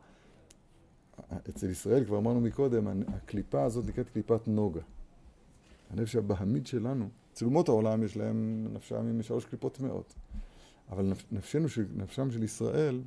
אצל 1.49 1.69
ישראל, 1.69 2.05
כבר 2.05 2.17
אמרנו 2.17 2.41
מקודם, 2.41 3.03
הקליפה 3.07 3.63
הזאת 3.63 3.85
נקראת 3.85 4.09
קליפת 4.09 4.47
נוגה. 4.47 4.81
הנפש 5.89 6.15
הבהמית 6.15 6.67
שלנו, 6.67 7.09
אצל 7.33 7.45
אומות 7.45 7.69
העולם 7.69 8.03
יש 8.03 8.17
להם 8.17 8.67
נפשם 8.73 8.95
עם 8.95 9.21
שלוש 9.21 9.45
קליפות 9.45 9.73
טמאות. 9.73 10.15
אבל 10.89 11.13
נפשנו, 11.31 11.67
נפשם 11.95 12.31
של 12.31 12.43
ישראל, 12.43 13.01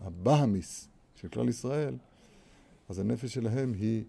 הבהמיס 0.00 0.88
של 1.14 1.28
כלל 1.28 1.48
ישראל, 1.48 1.96
אז 2.88 2.98
הנפש 2.98 3.34
שלהם 3.34 3.72
היא 3.72 4.04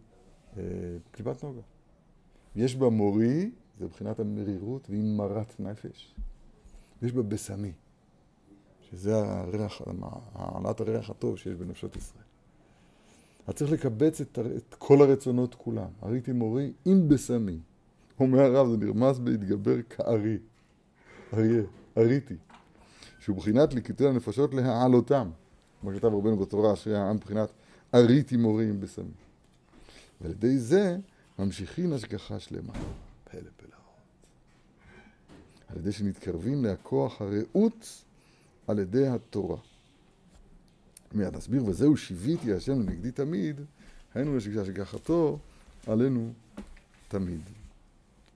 אה, 0.57 0.63
קליפת 1.11 1.43
נוגה. 1.43 1.61
יש 2.55 2.75
בה 2.75 2.89
מורי, 2.89 3.51
זה 3.79 3.85
מבחינת 3.85 4.19
המרירות, 4.19 4.89
והיא 4.89 5.03
מרת 5.03 5.59
נפש. 5.59 6.15
יש 7.01 7.11
בה 7.11 7.21
בשמי. 7.21 7.71
שזה 8.81 9.17
הריח, 9.17 9.81
העלת 10.33 10.79
הריח 10.79 11.09
הטוב 11.09 11.37
שיש 11.37 11.53
בנפשות 11.53 11.95
ישראל. 11.95 12.23
אז 13.47 13.53
צריך 13.53 13.71
לקבץ 13.71 14.21
את, 14.21 14.39
את 14.57 14.75
כל 14.77 15.01
הרצונות 15.01 15.55
כולם. 15.55 15.89
הריתי 16.01 16.31
מורי 16.31 16.71
עם 16.85 17.09
בשמי. 17.09 17.59
אומר 18.19 18.39
הרב, 18.39 18.69
זה 18.69 18.77
נרמז 18.77 19.19
בהתגבר 19.19 19.81
כארי. 19.81 20.37
אריה, 21.33 21.63
אריתי. 21.97 22.35
שהוא 23.19 23.37
בחינת 23.37 23.73
ליקוטי 23.73 24.07
הנפשות 24.07 24.53
להעלותם. 24.53 25.29
כמו 25.81 25.91
כתב 25.91 26.05
רבנו 26.05 26.37
בתורה, 26.37 26.75
שהיה 26.75 27.13
מבחינת 27.13 27.49
אריתי 27.95 28.37
מורים 28.37 28.79
בסמים. 28.79 29.11
ועל 30.21 30.31
ידי 30.31 30.57
זה 30.57 30.97
ממשיכין 31.39 31.93
השגחה 31.93 32.39
שלמה. 32.39 32.73
פלא 33.23 33.49
פלאות. 33.57 33.73
על 35.67 35.77
ידי 35.77 35.91
שנתקרבים 35.91 36.65
להכוח 36.65 37.21
הרעות 37.21 38.03
על 38.67 38.79
ידי 38.79 39.07
התורה. 39.07 39.57
מיד 41.13 41.35
נסביר, 41.35 41.65
וזהו 41.65 41.97
שיוויתי 41.97 42.53
השם 42.53 42.79
לנגדי 42.79 43.11
תמיד, 43.11 43.61
היינו 44.15 44.37
השגחתו 44.37 45.39
עלינו 45.87 46.33
תמיד. 47.07 47.41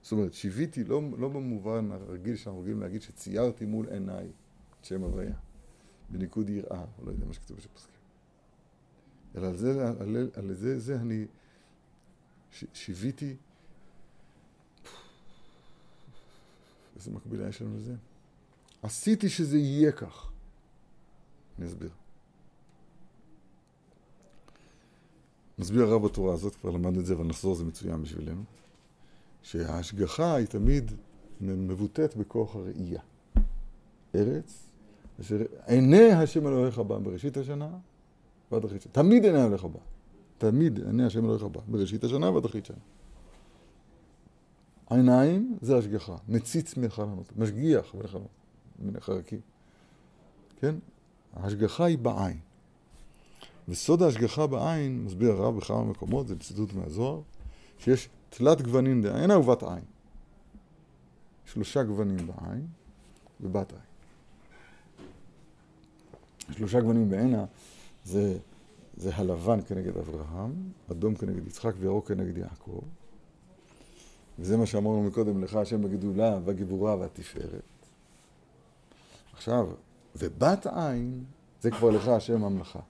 זאת 0.02 0.12
אומרת, 0.12 0.34
שיוויתי 0.34 0.84
לא, 0.84 1.02
לא 1.18 1.28
במובן 1.28 1.88
הרגיל 1.92 2.36
שאנחנו 2.36 2.60
רגילים 2.60 2.80
להגיד 2.80 3.02
שציירתי 3.02 3.64
מול 3.64 3.86
עיניי 3.88 4.26
את 4.80 4.84
שם 4.84 5.02
הוויה, 5.02 5.34
בניקוד 6.10 6.50
יראה, 6.50 6.84
או 6.98 7.06
לא 7.06 7.10
יודע 7.10 7.26
מה 7.26 7.34
שכתוב 7.34 7.56
בפוסקים. 7.56 7.94
אלא 9.36 9.46
על 9.46 9.56
זה, 9.56 9.88
על, 10.00 10.30
על 10.34 10.54
זה, 10.54 10.78
זה 10.78 10.96
אני 10.96 11.26
שיוויתי, 12.72 13.36
איזה 16.96 17.10
מקבילה 17.10 17.48
יש 17.48 17.62
לנו 17.62 17.76
לזה? 17.76 17.94
עשיתי 18.82 19.28
שזה 19.28 19.58
יהיה 19.58 19.92
כך. 19.92 20.30
אני 21.58 21.66
אסביר. 21.66 21.90
מסביר 25.58 25.82
הרב 25.82 26.04
בתורה 26.04 26.34
הזאת, 26.34 26.54
כבר 26.54 26.70
למדנו 26.70 27.00
את 27.00 27.06
זה, 27.06 27.14
אבל 27.14 27.24
נחזור, 27.24 27.54
זה 27.54 27.64
מצוין 27.64 28.02
בשבילנו, 28.02 28.42
שההשגחה 29.42 30.34
היא 30.34 30.46
תמיד 30.46 30.92
מבוטאת 31.40 32.16
בכוח 32.16 32.56
הראייה. 32.56 33.00
ארץ, 34.14 34.66
אשר 35.20 35.36
עיני 35.66 36.12
השם 36.12 36.46
אלוהיך 36.46 36.78
בה 36.78 36.98
בראשית 36.98 37.36
השנה 37.36 37.68
ועד 38.52 38.64
אחרית 38.64 38.82
שנה. 38.82 38.92
תמיד 38.92 39.24
עיני 39.24 39.44
אלוהיך 39.44 39.64
בה. 39.64 39.78
תמיד 40.38 40.86
עיני 40.86 41.04
השם 41.04 41.24
אלוהיך 41.24 41.42
בה, 41.42 41.60
בראשית 41.68 42.04
השנה 42.04 42.30
ועד 42.30 42.44
אחרית 42.44 42.66
שנה. 42.66 42.76
עיניים 44.90 45.58
זה 45.60 45.78
השגחה, 45.78 46.16
מציץ 46.28 46.76
מחלונות, 46.76 47.36
משגיח 47.36 47.94
מחלונות, 47.94 48.30
מן 48.78 48.96
החרקים. 48.96 49.40
כן? 50.60 50.74
ההשגחה 51.34 51.84
היא 51.84 51.98
בעין. 51.98 52.38
וסוד 53.68 54.02
ההשגחה 54.02 54.46
בעין, 54.46 55.04
מסביר 55.04 55.32
הרב 55.32 55.56
בכמה 55.56 55.84
מקומות, 55.84 56.28
זה 56.28 56.38
ציטוט 56.38 56.72
מהזוהר, 56.72 57.20
שיש 57.78 58.08
תלת 58.30 58.62
גוונים 58.62 59.02
דעינה 59.02 59.38
ובת 59.38 59.62
עין. 59.62 59.84
שלושה 61.46 61.82
גוונים 61.82 62.16
בעין 62.16 62.66
ובת 63.40 63.72
עין. 63.72 63.80
שלושה 66.56 66.80
גוונים 66.80 67.10
בעינה 67.10 67.44
זה, 68.04 68.38
זה 68.98 69.10
הלבן 69.14 69.60
כנגד 69.62 69.96
אברהם, 69.96 70.52
אדום 70.90 71.14
כנגד 71.14 71.46
יצחק 71.46 71.72
וירוק 71.78 72.08
כנגד 72.08 72.38
יעקב. 72.38 72.80
וזה 74.38 74.56
מה 74.56 74.66
שאמרנו 74.66 75.02
מקודם, 75.02 75.44
לך 75.44 75.54
השם 75.54 75.82
בגדולה 75.82 76.38
והגבורה 76.44 76.96
והתפארת. 76.96 77.62
עכשיו, 79.32 79.68
ובת 80.16 80.66
עין 80.66 81.24
זה 81.60 81.70
כבר 81.70 81.90
לך 81.90 82.08
השם 82.08 82.44
המלאכה. 82.44 82.80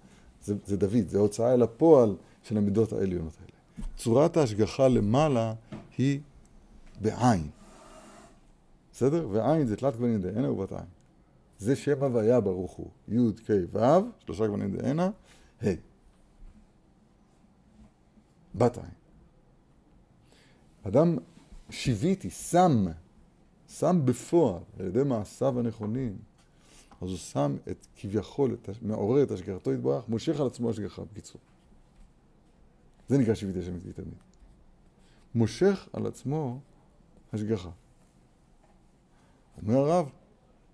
זה, 0.45 0.55
זה 0.67 0.77
דוד, 0.77 1.09
זה 1.09 1.19
הוצאה 1.19 1.55
אל 1.55 1.63
הפועל 1.63 2.17
של 2.43 2.57
המידות 2.57 2.93
העליונות 2.93 3.37
האלה. 3.41 3.87
צורת 3.97 4.37
ההשגחה 4.37 4.89
למעלה 4.89 5.55
היא 5.99 6.21
בעין. 7.01 7.49
בסדר? 8.93 9.29
ועין 9.31 9.67
זה 9.67 9.77
תלת 9.77 9.97
גוונים 9.97 10.23
דהנה 10.23 10.51
ובת 10.51 10.73
עין. 10.73 10.87
זה 11.59 11.77
שם 11.77 12.03
הוויה 12.05 12.41
ברוך 12.41 12.73
הוא. 12.73 12.91
י' 13.09 13.33
ק' 13.47 13.51
ו', 13.73 13.79
שלושה 14.19 14.47
גוונים 14.47 14.77
דהנה, 14.77 15.11
ה'. 15.63 15.88
בת 18.59 18.79
עין. 18.79 18.91
אדם 20.83 21.17
שיוויתי, 21.71 22.31
שם, 22.31 22.85
שם 23.69 24.01
בפועל, 24.05 24.63
על 24.79 24.87
ידי 24.87 25.03
מעשיו 25.03 25.59
הנכונים, 25.59 26.19
אז 27.01 27.09
הוא 27.09 27.19
שם 27.19 27.57
את 27.71 27.87
כביכול, 27.97 28.55
את, 28.55 28.69
מעורר 28.83 29.23
את 29.23 29.31
השגחתו 29.31 29.73
יתברך, 29.73 30.09
מושך 30.09 30.41
על 30.41 30.47
עצמו 30.47 30.71
השגחה, 30.71 31.03
בקיצור. 31.13 31.41
זה 33.09 33.19
נקרא 33.19 33.35
שיוויתי 33.35 33.59
השם 33.59 33.75
נגדי 33.75 33.93
תמיד. 33.93 34.15
מושך 35.35 35.89
על 35.93 36.07
עצמו 36.07 36.61
השגחה. 37.33 37.71
אומר 39.63 39.77
הרב, 39.77 40.11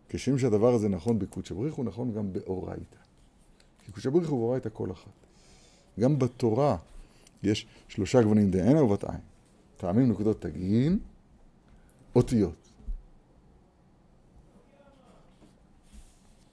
כשם 0.09 0.39
שהדבר 0.39 0.75
הזה 0.75 0.89
נכון 0.89 1.19
בקודשא 1.19 1.55
בריך 1.55 1.75
הוא 1.75 1.85
נכון 1.85 2.13
גם 2.13 2.33
באורייתא. 2.33 2.97
כי 3.85 3.93
קודשא 3.93 4.11
בריך 4.11 4.29
הוא 4.29 4.39
באורייתא 4.39 4.69
כל 4.73 4.93
אחת. 4.93 5.13
גם 6.01 6.19
בתורה 6.19 6.77
יש 7.47 7.67
שלושה 7.89 8.23
גוונים 8.23 8.51
דהנה 8.51 8.83
ובת 8.83 9.05
עין. 9.05 9.21
טעמים 9.77 10.11
נקודות 10.11 10.41
תגין, 10.41 10.99
אותיות. 12.17 12.65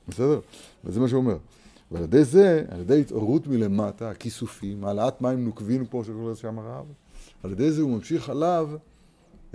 בסדר? 0.07 0.39
וזה 0.83 0.99
מה 0.99 1.07
שהוא 1.07 1.21
אומר. 1.21 1.37
ועל 1.91 2.03
ידי 2.03 2.23
זה, 2.23 2.65
על 2.69 2.79
ידי 2.79 3.01
התעוררות 3.01 3.47
מלמטה, 3.47 4.09
הכיסופים, 4.09 4.85
העלאת 4.85 5.21
מים 5.21 5.45
נוקבים 5.45 5.85
פה 5.85 6.03
שקוראים 6.05 6.29
לזה 6.29 6.39
שם 6.39 6.59
הרב, 6.59 6.85
על 7.43 7.51
ידי 7.51 7.71
זה 7.71 7.81
הוא 7.81 7.89
ממשיך 7.89 8.29
עליו 8.29 8.69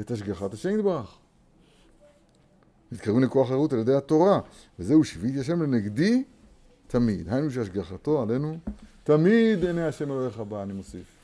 את 0.01 0.11
השגחת 0.11 0.55
השם 0.55 0.79
יתברך. 0.79 1.19
מתקרבים 2.93 3.23
לכוח 3.23 3.51
הרות 3.51 3.73
על 3.73 3.79
ידי 3.79 3.95
התורה, 3.95 4.41
וזהו 4.79 5.05
שביעית 5.05 5.41
השם 5.41 5.63
לנגדי 5.63 6.25
תמיד. 6.87 7.29
היינו 7.29 7.51
שהשגחתו 7.51 8.23
עלינו 8.23 8.59
תמיד 9.05 9.65
עיני 9.65 9.83
השם 9.83 10.13
אלוהיך 10.13 10.39
בא, 10.39 10.63
אני 10.63 10.73
מוסיף. 10.73 11.16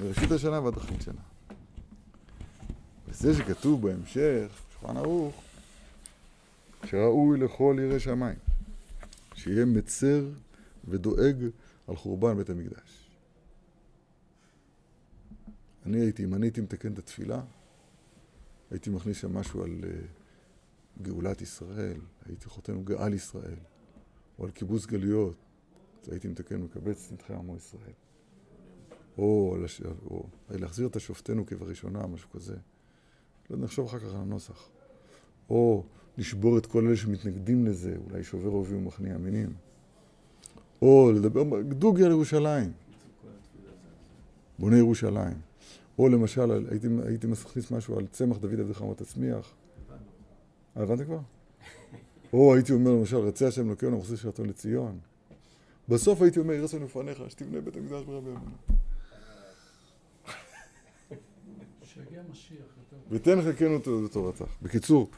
מראשית 0.00 0.30
השנה 0.30 0.60
ועד 0.60 0.76
אחרית 0.76 1.02
שנה. 1.02 1.20
וזה 3.08 3.34
שכתוב 3.34 3.82
בהמשך, 3.82 4.62
שולחן 4.72 4.96
ערוך, 4.96 5.42
שראוי 6.84 7.38
לכל 7.38 7.76
ירא 7.80 7.98
שמיים. 7.98 8.38
שיהיה 9.34 9.64
מצר 9.64 10.24
ודואג 10.88 11.36
על 11.88 11.96
חורבן 11.96 12.36
בית 12.36 12.50
המקדש. 12.50 13.10
אני 15.86 16.00
הייתי, 16.00 16.24
אם 16.24 16.34
אני 16.34 16.46
הייתי 16.46 16.60
מתקן 16.60 16.92
את 16.92 16.98
התפילה, 16.98 17.42
הייתי 18.70 18.90
מכניס 18.90 19.16
שם 19.16 19.34
משהו 19.34 19.62
על 19.62 19.70
uh, 19.82 21.02
גאולת 21.02 21.40
ישראל, 21.40 22.00
הייתי 22.26 22.48
חותם 22.48 22.84
גאל 22.84 23.14
ישראל, 23.14 23.58
או 24.38 24.44
על 24.44 24.50
קיבוץ 24.50 24.86
גלויות, 24.86 25.36
הייתי 26.10 26.28
מתקן 26.28 26.56
מקבץ 26.56 27.12
נדחי 27.12 27.34
עמו 27.34 27.56
ישראל. 27.56 28.07
או, 29.18 29.56
לש... 29.62 29.82
או 30.10 30.24
להחזיר 30.50 30.86
את 30.86 30.96
השופטנו 30.96 31.46
כבראשונה, 31.46 32.06
משהו 32.06 32.30
כזה. 32.30 32.56
לא 33.50 33.56
נחשוב 33.56 33.86
אחר 33.86 33.98
כך 33.98 34.14
על 34.14 34.20
הנוסח. 34.20 34.68
או 35.50 35.84
לשבור 36.18 36.58
את 36.58 36.66
כל 36.66 36.86
אלה 36.86 36.96
שמתנגדים 36.96 37.66
לזה, 37.66 37.96
אולי 38.10 38.24
שובר 38.24 38.48
רובי 38.48 38.74
ומכניע 38.74 39.18
מינים. 39.18 39.52
או 40.82 41.12
לדבר 41.14 41.62
דוגי 41.62 42.04
על 42.04 42.10
ירושלים, 42.10 42.72
בונה 44.58 44.78
ירושלים. 44.78 45.36
או 45.98 46.08
למשל, 46.08 46.66
הייתי, 46.70 46.88
הייתי 47.06 47.26
מכניס 47.26 47.70
משהו 47.70 47.98
על 47.98 48.06
צמח 48.06 48.36
דוד 48.36 48.60
עד 48.60 48.72
חמת 48.72 49.02
תצמיח. 49.02 49.54
אה, 50.76 50.82
הבנת 50.82 51.06
כבר? 51.06 51.18
או 52.32 52.54
הייתי 52.54 52.72
אומר 52.72 52.90
למשל, 52.90 53.16
רצה 53.16 53.48
השם 53.48 53.68
אלוקינו 53.68 53.96
ומחזיר 53.96 54.16
שירתו 54.16 54.44
לציון. 54.44 54.98
בסוף 55.88 56.22
הייתי 56.22 56.38
אומר, 56.38 56.52
ירצנו 56.54 56.84
לפניך, 56.84 57.22
שתבנה 57.28 57.60
בית 57.60 57.76
המקדש 57.76 58.04
ברבי 58.04 58.30
אמונה. 58.30 58.77
ותן 63.10 63.42
חכנו 63.42 63.78
לתורתך. 64.04 64.44
בקיצור, 64.62 65.10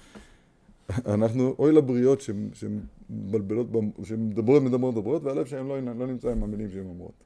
אנחנו, 1.07 1.55
אוי 1.59 1.73
לבריות 1.73 2.21
שמבלבלות, 2.53 3.67
שמדברות, 4.03 4.63
מדברות, 4.63 4.95
מדברות, 4.95 5.23
והלב 5.23 5.47
שלהם 5.47 5.69
לא, 5.69 5.81
לא 5.81 6.07
נמצא 6.07 6.31
עם 6.31 6.43
המילים 6.43 6.71
שהן 6.71 6.87
אומרות. 6.87 7.25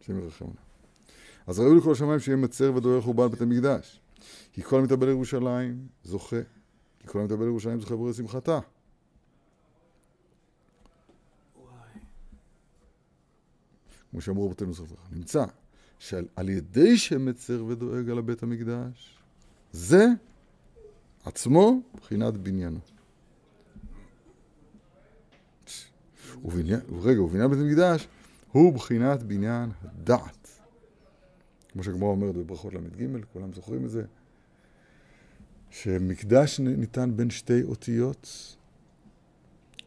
השם 0.00 0.18
ירחמנה. 0.18 0.52
אז 1.46 1.60
ראוי 1.60 1.78
לכל 1.78 1.92
השמיים 1.92 2.20
שיהיה 2.20 2.36
מצר 2.36 2.72
ודורך 2.74 3.04
חורבן 3.04 3.28
בית 3.28 3.40
המקדש. 3.40 4.00
כי 4.52 4.62
כל 4.62 4.78
המתאבל 4.78 5.06
לירושלים 5.06 5.86
זוכה. 6.04 6.40
כי 6.98 7.06
כל 7.06 7.20
המתאבל 7.20 7.44
לירושלים 7.44 7.80
זוכה 7.80 7.96
בורא 7.96 8.12
שמחתה. 8.12 8.58
כמו 14.10 14.20
שאמרו 14.20 14.46
רבותינו 14.46 14.72
זכותך, 14.72 15.00
נמצא 15.12 15.44
שעל 15.98 16.48
ידי 16.48 16.98
שמצר 16.98 17.64
ודואג 17.64 18.10
על 18.10 18.18
הבית 18.18 18.42
המקדש, 18.42 19.18
זה 19.72 20.06
עצמו 21.24 21.80
בחינת 21.96 22.34
בניינו. 22.36 22.78
ובניין, 26.44 26.80
רגע, 27.02 27.22
ובניין 27.22 27.50
בית 27.50 27.58
המקדש 27.60 28.08
הוא 28.52 28.72
בחינת 28.72 29.22
בניין 29.22 29.70
הדעת. 29.82 30.48
כמו 31.72 31.84
שהגמרא 31.84 32.08
אומרת 32.08 32.34
בברכות 32.34 32.74
ל"ג, 32.74 33.24
כולם 33.32 33.52
זוכרים 33.52 33.84
את 33.84 33.90
זה, 33.90 34.02
שמקדש 35.70 36.60
ניתן 36.60 37.16
בין 37.16 37.30
שתי 37.30 37.62
אותיות, 37.62 38.56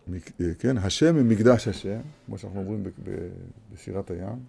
מק- 0.08 0.32
כן, 0.60 0.78
השם 0.78 1.16
ממקדש 1.16 1.68
השם, 1.68 2.00
כמו 2.26 2.38
שאנחנו 2.38 2.60
אומרים 2.60 2.84
בשירת 3.74 4.12
הים. 4.12 4.40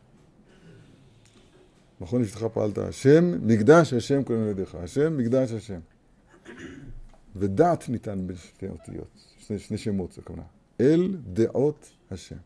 נכון, 2.00 2.22
נפתחה 2.22 2.48
פעלת 2.48 2.78
השם, 2.78 3.46
מקדש 3.46 3.92
השם 3.92 4.22
קוראים 4.22 4.44
לידיך, 4.44 4.74
השם, 4.74 5.16
מקדש 5.16 5.52
השם. 5.52 5.80
ודעת 7.36 7.88
ניתן 7.88 8.26
בין 8.26 8.36
שתי 8.36 8.68
אותיות, 8.68 9.26
שני, 9.38 9.58
שני 9.58 9.78
שמות, 9.78 10.12
זה 10.12 10.20
הכוונה. 10.24 10.42
אל 10.80 11.16
דעות 11.32 11.90
השם. 12.10 12.36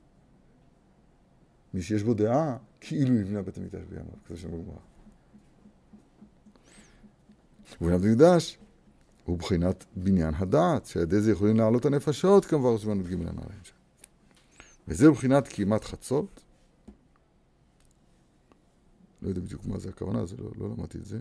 מי 1.74 1.82
שיש 1.82 2.02
בו 2.02 2.14
דעה, 2.14 2.56
כאילו 2.80 3.14
יבנה 3.14 3.42
בית 3.42 3.58
המקדש 3.58 3.82
בימיו, 3.90 4.06
כזה 4.26 4.36
שם 4.36 4.48
בגמרא. 4.48 4.76
ובבחינת 7.80 8.10
מקדש 8.10 8.58
הוא 9.24 9.38
בחינת 9.38 9.84
בניין 9.96 10.34
הדעת, 10.36 10.86
שעל 10.86 11.02
ידי 11.02 11.20
זה 11.20 11.32
יכולים 11.32 11.56
לעלות 11.56 11.84
הנפשות 11.84 12.44
כמובן 12.44 12.78
סימן 12.78 13.00
י"ג 13.00 13.12
הנערים 13.12 13.58
שם. 13.62 13.74
וזה 14.88 15.10
בחינת 15.10 15.48
קימת 15.48 15.84
חצות. 15.84 16.43
לא 19.24 19.28
יודע 19.28 19.40
בדיוק 19.40 19.66
מה 19.66 19.78
זה 19.78 19.88
הכוונה, 19.88 20.26
זה 20.26 20.36
לא, 20.38 20.50
לא 20.58 20.68
למדתי 20.68 20.98
את 20.98 21.04
זה. 21.04 21.20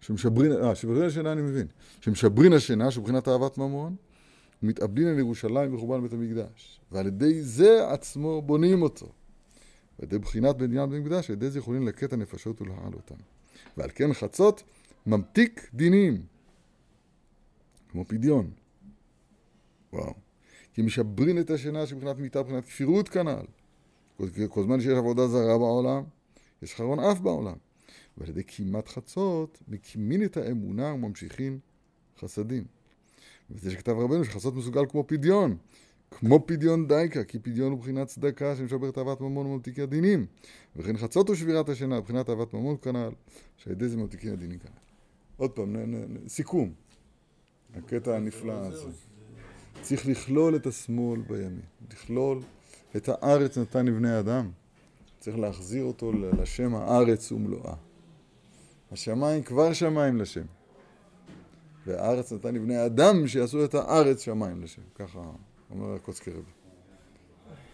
שמשברין, 0.00 0.52
אה, 0.52 0.74
שמשברין 0.74 1.02
השינה 1.02 1.32
אני 1.32 1.42
מבין. 1.42 1.66
שמשברין 2.00 2.52
השינה, 2.52 2.90
שבחינת 2.90 3.28
אהבת 3.28 3.58
ממון, 3.58 3.96
מתאבלין 4.62 5.08
על 5.08 5.18
ירושלים 5.18 5.74
וחורבן 5.74 6.02
בית 6.02 6.12
המקדש. 6.12 6.80
ועל 6.92 7.06
ידי 7.06 7.42
זה 7.42 7.90
עצמו 7.90 8.42
בונים 8.42 8.82
אותו. 8.82 9.06
ועל 9.06 10.08
ידי 10.08 10.18
בחינת 10.18 10.56
בניין 10.56 10.90
בית 10.90 10.98
המקדש, 10.98 11.30
על 11.30 11.36
ידי 11.36 11.50
זה 11.50 11.58
יכולים 11.58 11.88
לקט 11.88 12.12
הנפשות 12.12 12.62
ולהעל 12.62 12.94
אותן. 12.94 13.14
ועל 13.76 13.90
כן 13.94 14.12
חצות 14.12 14.62
ממתיק 15.06 15.70
דינים, 15.74 16.22
כמו 17.88 18.04
פדיון. 18.08 18.50
וואו. 19.92 20.14
כי 20.74 20.82
משברין 20.82 21.40
את 21.40 21.50
השינה 21.50 21.86
שבחינת 21.86 22.18
מיתה, 22.18 22.42
בחינת 22.42 22.64
כפירות 22.64 23.08
כנ"ל. 23.08 23.44
כל 24.48 24.62
זמן 24.62 24.80
שיש 24.80 24.92
עבודה 24.92 25.28
זרה 25.28 25.58
בעולם, 25.58 26.02
יש 26.62 26.74
חרון 26.74 27.00
אף 27.00 27.20
בעולם. 27.20 27.56
ועל 28.18 28.28
ידי 28.28 28.42
קימת 28.42 28.88
חצות, 28.88 29.58
מקימין 29.68 30.24
את 30.24 30.36
האמונה 30.36 30.92
וממשיכין 30.92 31.58
חסדים. 32.20 32.64
וזה 33.50 33.70
שכתב 33.70 33.92
רבנו 33.92 34.24
שחצות 34.24 34.54
מסוגל 34.54 34.86
כמו 34.88 35.04
פדיון. 35.06 35.56
כמו 36.10 36.46
פדיון 36.46 36.88
דייקה, 36.88 37.24
כי 37.24 37.38
פדיון 37.38 37.72
הוא 37.72 37.78
בחינת 37.78 38.06
צדקה 38.06 38.56
שמשבר 38.56 38.88
את 38.88 38.98
אהבת 38.98 39.20
ממון 39.20 39.46
וממתיקי 39.46 39.82
הדינים. 39.82 40.26
וכן 40.76 40.96
חצות 40.96 41.28
הוא 41.28 41.36
שבירת 41.36 41.68
השינה, 41.68 42.00
בחינת 42.00 42.30
אהבת 42.30 42.54
ממון 42.54 42.76
כנ"ל, 42.82 43.10
שעל 43.56 43.72
ידי 43.72 43.88
זה 43.88 43.96
ממתיקי 43.96 44.30
הדינים 44.30 44.58
כנ"ל. 44.58 44.80
עוד 45.36 45.50
פעם, 45.50 45.76
נ, 45.76 45.94
נ, 45.94 45.94
נ, 45.94 46.28
סיכום. 46.28 46.72
הקטע 47.74 48.16
הנפלא 48.16 48.52
הזה. 48.52 48.88
צריך 49.82 50.06
לכלול 50.06 50.56
את 50.56 50.66
השמאל 50.66 51.20
בימין. 51.20 51.60
לכלול 51.92 52.40
את 52.96 53.08
הארץ 53.08 53.58
נתן 53.58 53.86
לבני 53.86 54.18
אדם. 54.18 54.50
צריך 55.22 55.38
להחזיר 55.38 55.84
אותו 55.84 56.12
לשם 56.12 56.74
הארץ 56.74 57.32
ומלואה. 57.32 57.74
השמיים 58.92 59.42
כבר 59.42 59.72
שמיים 59.72 60.16
לשם. 60.16 60.44
והארץ 61.86 62.32
נתן 62.32 62.54
לבני 62.54 62.86
אדם 62.86 63.26
שיעשו 63.26 63.64
את 63.64 63.74
הארץ 63.74 64.20
שמיים 64.20 64.62
לשם. 64.62 64.82
ככה 64.94 65.20
אומר 65.70 65.94
הקוצקי 65.94 66.30
רבי. 66.30 66.50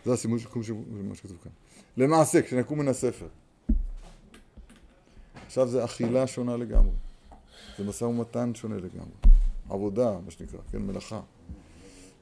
זה 0.04 0.12
הסימול 0.12 0.38
של 0.38 0.74
מה 1.08 1.14
שכתוב 1.14 1.36
כאן. 1.42 1.52
למעשה, 1.96 2.42
כשנקום 2.42 2.78
מן 2.78 2.88
הספר. 2.88 3.28
עכשיו 5.46 5.68
זה 5.68 5.84
אכילה 5.84 6.26
שונה 6.26 6.56
לגמרי. 6.56 6.94
זה 7.78 7.84
משא 7.84 8.04
ומתן 8.04 8.54
שונה 8.54 8.76
לגמרי. 8.76 9.16
עבודה, 9.68 10.18
מה 10.24 10.30
שנקרא, 10.30 10.58
כן, 10.72 10.78
מלאכה. 10.78 11.20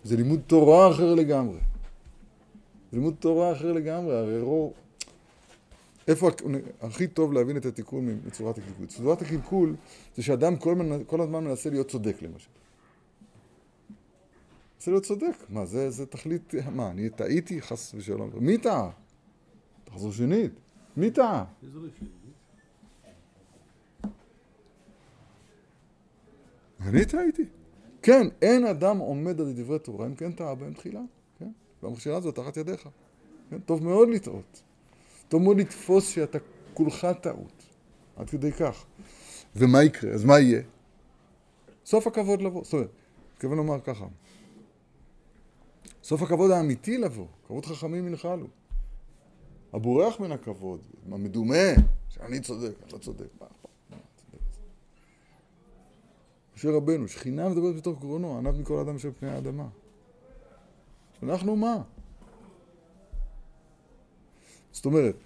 זה 0.04 0.16
לימוד 0.16 0.40
תורה 0.46 0.90
אחר 0.90 1.14
לגמרי. 1.14 1.58
לימוד 2.92 3.14
תורה 3.18 3.52
אחר 3.52 3.72
לגמרי, 3.72 4.16
הרי 4.16 4.40
רוב... 4.40 4.72
איפה 6.08 6.30
הכי 6.80 7.06
טוב 7.06 7.32
להבין 7.32 7.56
את 7.56 7.66
התיקון 7.66 8.20
מצורת 8.26 8.58
הקלקול? 8.58 8.86
צורת 8.86 9.22
הקלקול 9.22 9.76
זה 10.16 10.22
שאדם 10.22 10.56
כל, 10.56 10.74
מנ... 10.74 11.04
כל 11.04 11.20
הזמן 11.20 11.44
מנסה 11.44 11.70
להיות 11.70 11.88
צודק 11.88 12.22
למשל. 12.22 12.48
מנסה 14.76 14.90
להיות 14.90 15.04
צודק. 15.04 15.36
מה, 15.48 15.66
זה, 15.66 15.90
זה 15.90 16.06
תכלית... 16.06 16.54
מה, 16.72 16.90
אני 16.90 17.10
טעיתי? 17.10 17.62
חס 17.62 17.94
ושלום. 17.94 18.30
מי 18.40 18.58
טעה? 18.58 18.90
תחזור 19.84 20.12
שנית. 20.12 20.52
מי 20.96 21.10
טעה? 21.10 21.44
אני 26.80 27.04
טעיתי. 27.04 27.44
כן, 28.02 28.28
אין 28.42 28.66
אדם 28.66 28.98
עומד 28.98 29.40
על 29.40 29.52
דברי 29.52 29.78
תורה, 29.78 30.06
אם 30.06 30.14
כן 30.14 30.32
טעה 30.32 30.54
בהם 30.54 30.72
תחילה. 30.74 31.00
כן? 31.38 31.50
והמכשילה 31.82 32.16
הזאת 32.16 32.34
תחת 32.34 32.56
ידיך. 32.56 32.88
כן? 33.50 33.58
טוב 33.58 33.84
מאוד 33.84 34.08
לטעות. 34.08 34.62
טוב 35.28 35.42
מאוד 35.42 35.58
לתפוס 35.58 36.08
שאתה 36.08 36.38
כולך 36.74 37.06
טעות. 37.20 37.62
עד 38.16 38.30
כדי 38.30 38.52
כך. 38.52 38.84
ומה 39.56 39.82
יקרה? 39.82 40.12
אז 40.12 40.24
מה 40.24 40.38
יהיה? 40.38 40.62
סוף 41.84 42.06
הכבוד 42.06 42.42
לבוא. 42.42 42.64
זאת 42.64 42.72
אומרת, 42.72 42.90
מתכוון 43.34 43.56
לומר 43.56 43.80
ככה. 43.80 44.06
סוף 46.02 46.22
הכבוד 46.22 46.50
האמיתי 46.50 46.98
לבוא. 46.98 47.26
כבוד 47.46 47.66
חכמים 47.66 48.06
ינחלו. 48.06 48.46
הבורח 49.72 50.20
מן 50.20 50.32
הכבוד, 50.32 50.80
המדומה, 51.12 51.72
שאני 52.08 52.40
צודק, 52.40 52.74
אני 52.82 52.92
לא 52.92 52.98
צודק. 52.98 53.26
משה 56.56 56.70
רבנו, 56.70 57.08
שכינה 57.08 57.48
מדברת 57.48 57.76
בתוך 57.76 58.00
גרונו, 58.00 58.38
ענב 58.38 58.60
מכל 58.60 58.78
אדם 58.78 58.96
אשר 58.96 59.10
פני 59.18 59.30
האדמה. 59.30 59.68
אנחנו 61.22 61.56
מה? 61.56 61.82
זאת 64.76 64.86
אומרת, 64.86 65.16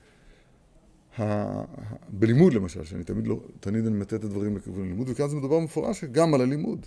בלימוד 2.09 2.53
למשל, 2.53 2.85
שאני 2.85 3.05
תמיד, 3.05 3.27
לא, 3.27 3.41
תמיד 3.61 3.87
אני 3.87 3.99
מטה 3.99 4.17
את 4.17 4.25
הדברים 4.25 4.57
לכיוון 4.57 4.85
הלימוד, 4.85 5.09
וכאן 5.09 5.29
זה 5.29 5.37
מדובר 5.37 5.59
מפורש 5.59 6.05
גם 6.05 6.35
על 6.35 6.41
הלימוד. 6.41 6.87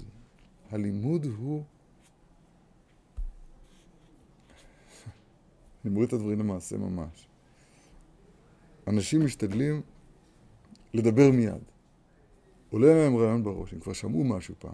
הלימוד 0.72 1.26
הוא... 1.26 1.64
אני 5.86 5.94
מוריד 5.94 6.08
את 6.08 6.14
הדברים 6.14 6.40
למעשה 6.40 6.78
ממש. 6.78 7.28
אנשים 8.88 9.26
משתדלים 9.26 9.82
לדבר 10.94 11.32
מיד. 11.32 11.64
עולה 12.70 12.94
להם 12.94 13.18
רעיון 13.18 13.44
בראש, 13.44 13.74
הם 13.74 13.80
כבר 13.80 13.94
שמעו 13.94 14.24
משהו 14.24 14.56
פעם. 14.60 14.74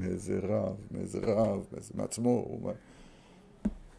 מאיזה 0.00 0.38
רב, 0.42 0.76
מאיזה 0.90 1.18
רב, 1.18 1.66
מאיזה, 1.72 1.92
מעצמו, 1.94 2.30
או 2.30 2.60
מה... 2.62 2.72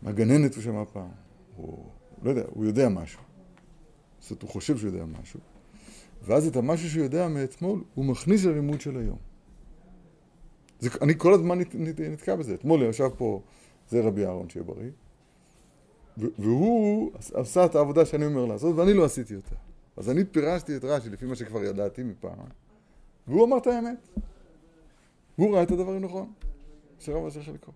מהגננת 0.02 0.56
הוא 0.56 0.64
שמע 0.64 0.86
פעם. 0.94 1.10
הוא 1.56 1.90
לא 2.24 2.30
יודע, 2.30 2.44
הוא 2.50 2.66
יודע 2.66 2.90
משהו. 2.90 3.22
זאת 4.20 4.32
אומרת, 4.32 4.42
הוא 4.42 4.50
חושב 4.50 4.78
שהוא 4.78 4.88
יודע 4.90 5.06
משהו. 5.06 5.40
ואז 6.24 6.48
את 6.48 6.56
המשהו 6.56 6.90
שהוא 6.90 7.04
יודע 7.04 7.28
מאתמול, 7.28 7.84
הוא 7.96 8.06
מכניס 8.06 8.46
ללימוד 8.46 8.82
של 8.82 8.98
היום. 8.98 9.18
זה, 10.80 10.90
אני 11.02 11.14
כל 11.18 11.34
הזמן 11.34 11.60
נת, 11.60 11.76
נת, 11.76 12.00
נתקע 12.00 12.36
בזה. 12.36 12.54
אתמול 12.54 12.84
ישב 12.84 13.10
פה, 13.18 13.42
זה 13.90 14.02
רבי 14.02 14.26
אהרון, 14.26 14.50
שיהיה 14.50 14.64
בריא, 14.64 14.92
והוא 16.18 17.12
עשה 17.34 17.66
את 17.66 17.76
העבודה 17.76 18.06
שאני 18.06 18.26
אומר 18.26 18.46
לעשות, 18.46 18.76
ואני 18.76 18.94
לא 18.94 19.06
עשיתי 19.06 19.36
אותה. 19.36 19.56
אז 19.98 20.10
אני 20.10 20.26
פירשתי 20.26 20.78
את 20.78 20.84
רש"י 20.84 21.10
לפי 21.10 21.26
מה 21.26 21.36
שכבר 21.36 21.64
ידעתי 21.64 22.04
מפעם, 22.04 22.38
והוא 23.28 23.46
אמר 23.46 23.58
את 23.58 23.68
האמת. 23.68 24.10
הוא 25.36 25.54
ראה 25.54 25.64
את 25.64 25.72
הדברים 25.72 26.02
נכון, 26.02 26.32
שרב 27.00 27.26
אשר 27.26 27.44
חלקו. 27.44 27.72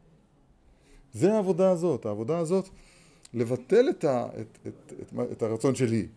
זה 1.13 1.33
העבודה 1.33 1.71
הזאת, 1.71 2.05
העבודה 2.05 2.37
הזאת, 2.37 2.69
לבטל 3.33 3.89
את, 3.89 4.03
ה, 4.03 4.27
את, 4.41 4.57
את, 4.67 4.93
את, 5.01 5.13
את, 5.31 5.43
הרצון 5.43 5.75
שלי, 5.75 6.07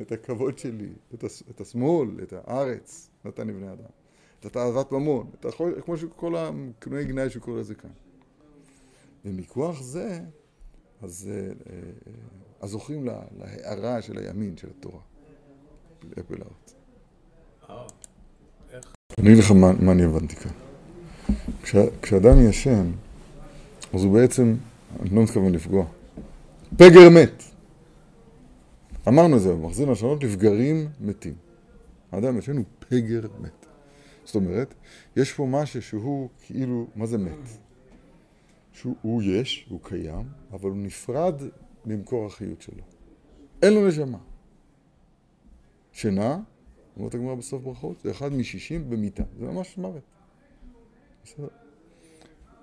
את 0.00 0.12
הכבוד 0.12 0.58
שלי, 0.58 0.92
את, 1.14 1.24
הס, 1.24 1.42
את 1.50 1.60
השמאל, 1.60 2.08
את 2.22 2.32
הארץ, 2.32 3.10
נתן 3.24 3.48
לבני 3.48 3.72
אדם, 3.72 3.90
את 4.40 4.46
התאוות 4.46 4.92
ממון, 4.92 5.30
את 5.40 5.44
החול, 5.44 5.80
כמו 5.84 5.96
שכל 5.96 6.34
הכינוי 6.36 7.04
גנאי 7.04 7.30
שהוא 7.30 7.42
קורא 7.42 7.60
לזה 7.60 7.74
כאן. 7.74 7.90
ומכוח 9.24 9.82
זה, 9.82 10.20
אז, 11.02 11.30
אז 12.60 12.70
זוכים 12.70 13.04
לה, 13.04 13.20
להערה 13.38 14.02
של 14.02 14.18
הימין, 14.18 14.56
של 14.56 14.68
התורה. 14.78 15.00
אפל 16.18 16.42
אאוט. 16.42 16.72
אני 19.18 19.32
אגיד 19.32 19.44
לך 19.44 19.50
מה, 19.50 19.72
מה 19.72 19.92
אני 19.92 20.04
הבנתי 20.04 20.36
כאן. 20.36 20.50
כשאדם 22.02 22.48
ישן, 22.48 22.90
אז 23.94 24.04
הוא 24.04 24.14
בעצם, 24.14 24.54
אני 25.00 25.10
לא 25.10 25.22
מתכוון 25.22 25.52
לפגוע. 25.52 25.84
פגר 26.76 27.10
מת. 27.10 27.42
אמרנו 29.08 29.36
את 29.36 29.42
זה, 29.42 29.52
במחזיר 29.52 29.90
לשונות 29.90 30.24
לפגרים 30.24 30.88
מתים. 31.00 31.34
האדם 32.12 32.34
הוא 32.34 32.64
פגר 32.78 33.20
מת. 33.40 33.66
זאת 34.24 34.34
אומרת, 34.34 34.74
יש 35.16 35.32
פה 35.32 35.46
משהו 35.46 35.82
שהוא 35.82 36.28
כאילו, 36.42 36.86
מה 36.94 37.06
זה 37.06 37.18
מת? 37.18 37.48
שהוא 38.72 39.22
יש, 39.22 39.66
הוא 39.68 39.80
קיים, 39.82 40.28
אבל 40.52 40.70
הוא 40.70 40.78
נפרד 40.78 41.42
ממקור 41.84 42.26
החיות 42.26 42.62
שלו. 42.62 42.82
אין 43.62 43.74
לו 43.74 43.88
נשמה. 43.88 44.18
שינה, 45.92 46.38
אומרת 46.96 47.14
הגמרא 47.14 47.34
בסוף 47.34 47.62
ברכות, 47.62 48.00
זה 48.00 48.10
אחד 48.10 48.32
משישים 48.32 48.90
במיתה. 48.90 49.22
זה 49.38 49.46
ממש 49.46 49.78
מוות. 49.78 50.02
בסדר. 51.24 51.48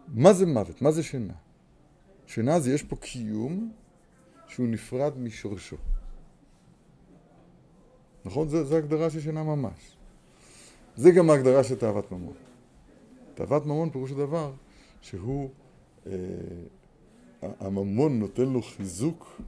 מה 0.08 0.34
זה 0.34 0.46
מוות? 0.46 0.82
מה 0.82 0.92
זה 0.92 1.04
שינה? 1.04 1.34
שינה 2.28 2.60
זה 2.60 2.74
יש 2.74 2.84
פה 2.84 2.96
קיום 2.96 3.72
שהוא 4.48 4.68
נפרד 4.68 5.18
משורשו. 5.18 5.78
נכון? 8.26 8.50
זו 8.50 8.78
הגדרה 8.78 9.10
של 9.10 9.20
שינה 9.22 9.44
ממש. 9.44 9.98
זה 10.96 11.12
גם 11.12 11.30
ההגדרה 11.30 11.64
של 11.64 11.76
תאוות 11.76 12.12
ממון. 12.12 12.34
תאוות 13.36 13.66
ממון 13.66 13.90
פירוש 13.90 14.12
הדבר 14.12 14.52
שהוא, 15.02 15.50
אה, 16.08 16.12
הממון 17.42 18.20
נותן 18.20 18.46
לו 18.46 18.62
חיזוק, 18.62 19.42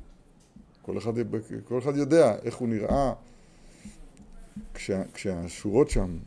כל 0.81 0.97
אחד, 0.97 1.13
כל 1.65 1.79
אחד 1.79 1.95
יודע 1.97 2.35
איך 2.43 2.55
הוא 2.55 2.67
נראה 2.67 3.13
כשה, 4.73 5.03
כשהשורות 5.13 5.89
שם 5.89 6.17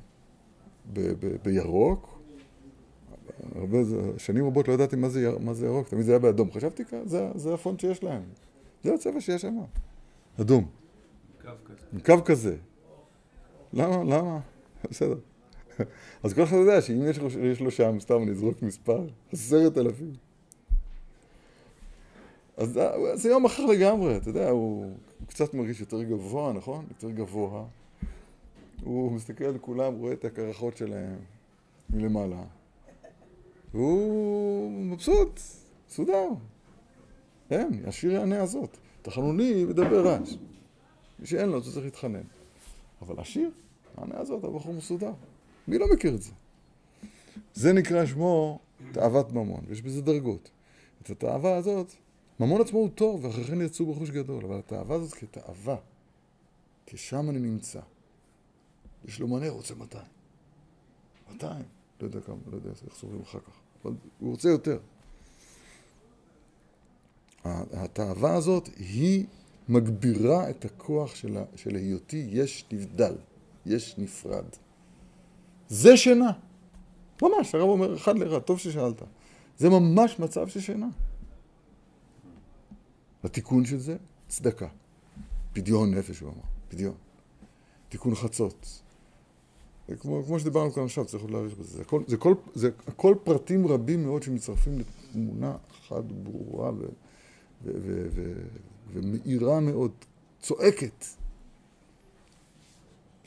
ב, 0.93 1.01
ב, 1.01 1.37
בירוק, 1.43 2.21
הרבה, 3.55 3.79
שנים 4.19 4.47
רבות 4.47 4.69
לא 4.69 4.73
ידעתי 4.73 4.97
מה 4.97 5.09
זה, 5.09 5.31
מה 5.41 5.55
זה 5.55 5.67
ירוק, 5.67 5.89
תמיד 5.89 6.05
זה 6.05 6.13
היה 6.13 6.19
באדום. 6.19 6.53
חשבתי, 6.53 6.83
זה, 7.05 7.29
זה 7.35 7.55
הפונט 7.55 7.81
שיש 7.81 8.03
להם. 8.03 8.23
זה 8.85 8.95
הצבע 8.95 9.21
שיש 9.21 9.43
שם. 9.43 9.59
אדום. 10.41 10.69
קו 11.43 11.49
כזה. 11.65 12.01
קו 12.05 12.25
כזה. 12.25 12.57
למה? 13.73 14.05
למה? 14.05 14.41
בסדר. 14.91 15.19
אז 16.23 16.35
כל 16.35 16.43
אחד 16.43 16.57
יודע 16.57 16.81
שאם 16.81 17.03
יש 17.11 17.19
לו, 17.19 17.29
יש 17.41 17.61
לו 17.61 17.71
שם, 17.71 18.01
סתם 18.01 18.23
אני 18.23 18.31
אזרוק 18.31 18.63
מספר, 18.63 19.07
עשרת 19.33 19.79
אלפים. 19.79 20.13
אז 22.57 22.79
זה 23.15 23.29
יום 23.29 23.45
אחר 23.45 23.67
לגמרי, 23.67 24.17
אתה 24.17 24.29
יודע, 24.29 24.49
הוא, 24.49 24.85
הוא 25.19 25.29
קצת 25.29 25.55
מרגיש 25.55 25.81
יותר 25.81 26.03
גבוה, 26.03 26.53
נכון? 26.53 26.85
יותר 26.89 27.11
גבוה. 27.11 27.65
הוא 28.83 29.13
מסתכל 29.13 29.45
על 29.45 29.59
כולם, 29.59 29.95
רואה 29.95 30.13
את 30.13 30.25
הקרחות 30.25 30.77
שלהם 30.77 31.17
מלמעלה. 31.91 32.43
והוא 33.75 34.71
מבסוט, 34.71 35.41
מסודר. 35.89 36.29
כן, 37.51 37.71
השיר 37.87 38.13
יענה 38.13 38.43
הזאת. 38.43 38.77
תחנוני 39.03 39.65
מדבר 39.65 40.07
רעש. 40.07 40.35
מי 41.19 41.27
שאין 41.27 41.49
לו, 41.49 41.63
זה 41.63 41.73
צריך 41.73 41.85
להתחנן. 41.85 42.23
אבל 43.03 43.21
השיר, 43.21 43.51
יענה 43.99 44.19
הזאת, 44.19 44.45
הבחור 44.45 44.73
מסודר. 44.73 45.13
מי 45.69 45.79
לא 45.79 45.87
מכיר 45.95 46.15
את 46.15 46.23
זה? 46.23 46.33
זה 47.55 47.73
נקרא 47.73 48.07
שמו 48.07 48.59
תאוות 48.93 49.33
ממון, 49.33 49.61
ויש 49.69 49.83
בזה 49.83 50.03
דרגות. 50.03 50.51
את 51.03 51.11
התאווה 51.11 51.57
הזאת, 51.57 51.93
ממון 52.41 52.61
עצמו 52.61 52.79
הוא 52.79 52.89
טוב, 52.95 53.25
ואחרי 53.25 53.45
כן 53.45 53.61
יצאו 53.61 53.95
בחוש 53.95 54.11
גדול, 54.11 54.45
אבל 54.45 54.59
התאווה 54.59 54.97
הזאת 54.97 55.13
כתאווה, 55.13 55.77
כי 56.87 56.97
שם 56.97 57.31
אני 57.31 57.39
נמצא. 57.39 57.81
יש 59.05 59.21
לו 59.21 59.29
מנה, 59.29 59.49
רוצה 59.49 59.75
200. 59.75 60.05
200. 61.33 61.63
לא 62.01 62.07
יודע 62.07 62.21
כמה, 62.21 62.37
לא 62.51 62.57
יודע 62.57 62.71
איך 62.71 62.95
סופרים 62.95 63.23
אחר 63.23 63.41
כך. 63.41 63.61
אבל 63.85 63.93
הוא 64.19 64.31
רוצה 64.31 64.49
יותר. 64.49 64.79
התאווה 67.45 68.35
הזאת 68.35 68.69
היא 68.77 69.27
מגבירה 69.69 70.51
את 70.51 70.65
הכוח 70.65 71.15
של, 71.15 71.77
היותי 71.77 72.29
יש 72.31 72.65
נבדל, 72.73 73.15
יש 73.67 73.95
נפרד. 73.99 74.45
זה 75.69 75.97
שינה. 75.97 76.33
ממש, 77.23 77.55
הרב 77.55 77.69
אומר 77.69 77.97
אחד 77.97 78.19
לאחד, 78.19 78.39
טוב 78.39 78.59
ששאלת. 78.59 79.03
זה 79.59 79.69
ממש 79.69 80.19
מצב 80.19 80.49
של 80.49 80.61
שינה. 80.61 80.89
התיקון 83.25 83.65
של 83.65 83.79
זה, 83.79 83.97
צדקה. 84.29 84.69
פדיון 85.53 85.95
נפש, 85.95 86.21
הוא 86.21 86.29
אמר, 86.29 86.43
פדיון. 86.69 86.95
תיקון 87.89 88.15
חצות. 88.15 88.83
כמו, 90.01 90.23
כמו 90.27 90.41
שדיברנו 90.41 90.73
כאן 90.73 90.85
עכשיו, 90.85 91.05
צריך 91.05 91.23
עוד 91.23 91.31
להעריך 91.31 91.55
בזה. 91.55 91.77
זה 91.77 91.83
הכל, 91.83 92.03
זה, 92.07 92.17
כל, 92.17 92.35
זה 92.55 92.71
הכל 92.87 93.15
פרטים 93.25 93.67
רבים 93.67 94.03
מאוד 94.03 94.23
שמצטרפים 94.23 94.79
לתמונה 94.79 95.57
אחת 95.71 96.05
ברורה 96.05 96.71
ו, 96.79 96.85
ומאירה 98.93 99.61
מאוד, 99.61 99.93
צועקת. 100.41 101.05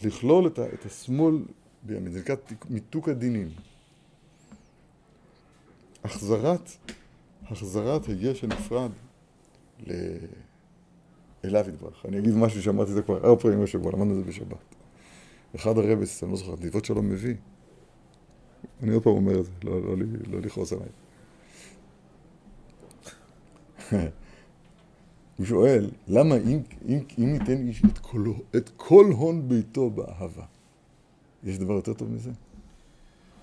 לכלול 0.03 0.47
את, 0.47 0.59
את 0.59 0.86
השמאל 0.86 1.36
בימין, 1.84 2.11
זה 2.11 2.19
נקרא 2.19 2.36
מיתוק 2.69 3.09
הדינים. 3.09 3.49
החזרת, 6.03 6.69
החזרת 7.43 8.05
היש 8.05 8.43
הנפרד 8.43 8.91
אליו 11.45 11.69
יתברך. 11.69 12.05
אני 12.05 12.19
אגיד 12.19 12.36
משהו 12.36 12.61
שאמרתי 12.61 12.89
את 12.89 12.95
זה 12.95 13.01
כבר 13.01 13.25
ארבע 13.25 13.41
פעמים 13.41 13.63
בשבוע, 13.63 13.91
למדנו 13.91 14.11
את 14.11 14.15
זה 14.15 14.23
בשבת. 14.23 14.75
אחד 15.55 15.77
הרבס, 15.77 16.23
אני 16.23 16.31
לא 16.31 16.38
זוכר, 16.38 16.53
נתיבות 16.53 16.86
שלום 16.86 17.09
מביא. 17.09 17.36
אני 18.84 18.93
עוד 18.93 19.03
פעם 19.03 19.13
אומר 19.13 19.39
את 19.39 19.45
זה, 19.45 19.51
לא, 19.63 19.81
לא, 19.81 19.97
לא, 19.97 20.05
לא 20.27 20.39
לכעוס 20.39 20.73
עליי. 20.73 20.88
הוא 25.38 25.45
שואל, 25.45 25.89
למה 26.07 26.36
אם, 26.36 26.59
אם, 26.88 26.99
אם 27.17 27.34
ניתן 27.34 27.67
איש 27.67 27.81
את, 27.86 27.97
כל, 27.97 28.34
את 28.55 28.69
כל 28.77 29.05
הון 29.17 29.49
ביתו 29.49 29.89
באהבה, 29.89 30.45
יש 31.43 31.59
דבר 31.59 31.73
יותר 31.73 31.93
טוב 31.93 32.11
מזה? 32.11 32.31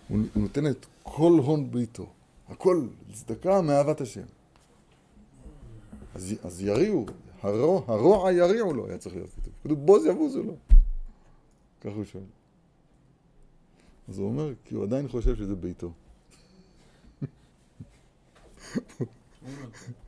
הוא, 0.09 0.18
הוא 0.34 0.43
נותן 0.43 0.66
את 0.66 0.86
כל 1.03 1.41
הון 1.45 1.70
ביתו, 1.70 2.07
הכל, 2.49 2.86
צדקה 3.12 3.62
מאהבת 3.62 4.01
השם. 4.01 4.24
אז, 6.14 6.34
אז 6.43 6.62
יריעו, 6.62 7.07
הרוע, 7.43 7.82
הרוע 7.86 8.32
יריעו 8.32 8.74
לו, 8.74 8.86
היה 8.86 8.99
צריך 8.99 9.14
להיות 9.14 9.30
כתוב. 9.30 9.53
כתוב 9.64 9.86
בוז 9.86 10.07
יבוזו 10.07 10.43
לו. 10.43 10.57
ככה 11.80 11.95
הוא 11.95 12.05
שואל. 12.05 12.24
אז 14.09 14.18
הוא 14.18 14.28
אומר, 14.28 14.53
כי 14.64 14.74
הוא 14.74 14.84
עדיין 14.84 15.09
חושב 15.09 15.36
שזה 15.36 15.55
ביתו. 15.55 15.93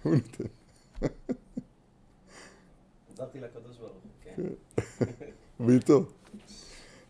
הוא 0.02 0.14
נותן. 0.14 0.44
עזרתי 3.22 3.40
לקדוש 3.40 3.78
ברוך 3.78 3.92
הוא, 3.92 4.10
כן. 4.24 4.42
ביתו. 5.66 6.04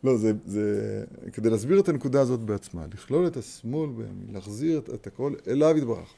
לא, 0.04 0.16
זה, 0.16 0.32
זה 0.46 1.04
כדי 1.32 1.50
להסביר 1.50 1.80
את 1.80 1.88
הנקודה 1.88 2.20
הזאת 2.20 2.40
בעצמה, 2.40 2.86
לכלול 2.86 3.26
את 3.26 3.36
השמאל 3.36 3.90
בימין, 3.90 4.26
להחזיר 4.32 4.78
את, 4.78 4.90
את 4.90 5.06
הכל 5.06 5.34
אליו 5.46 5.78
יתברך. 5.78 6.14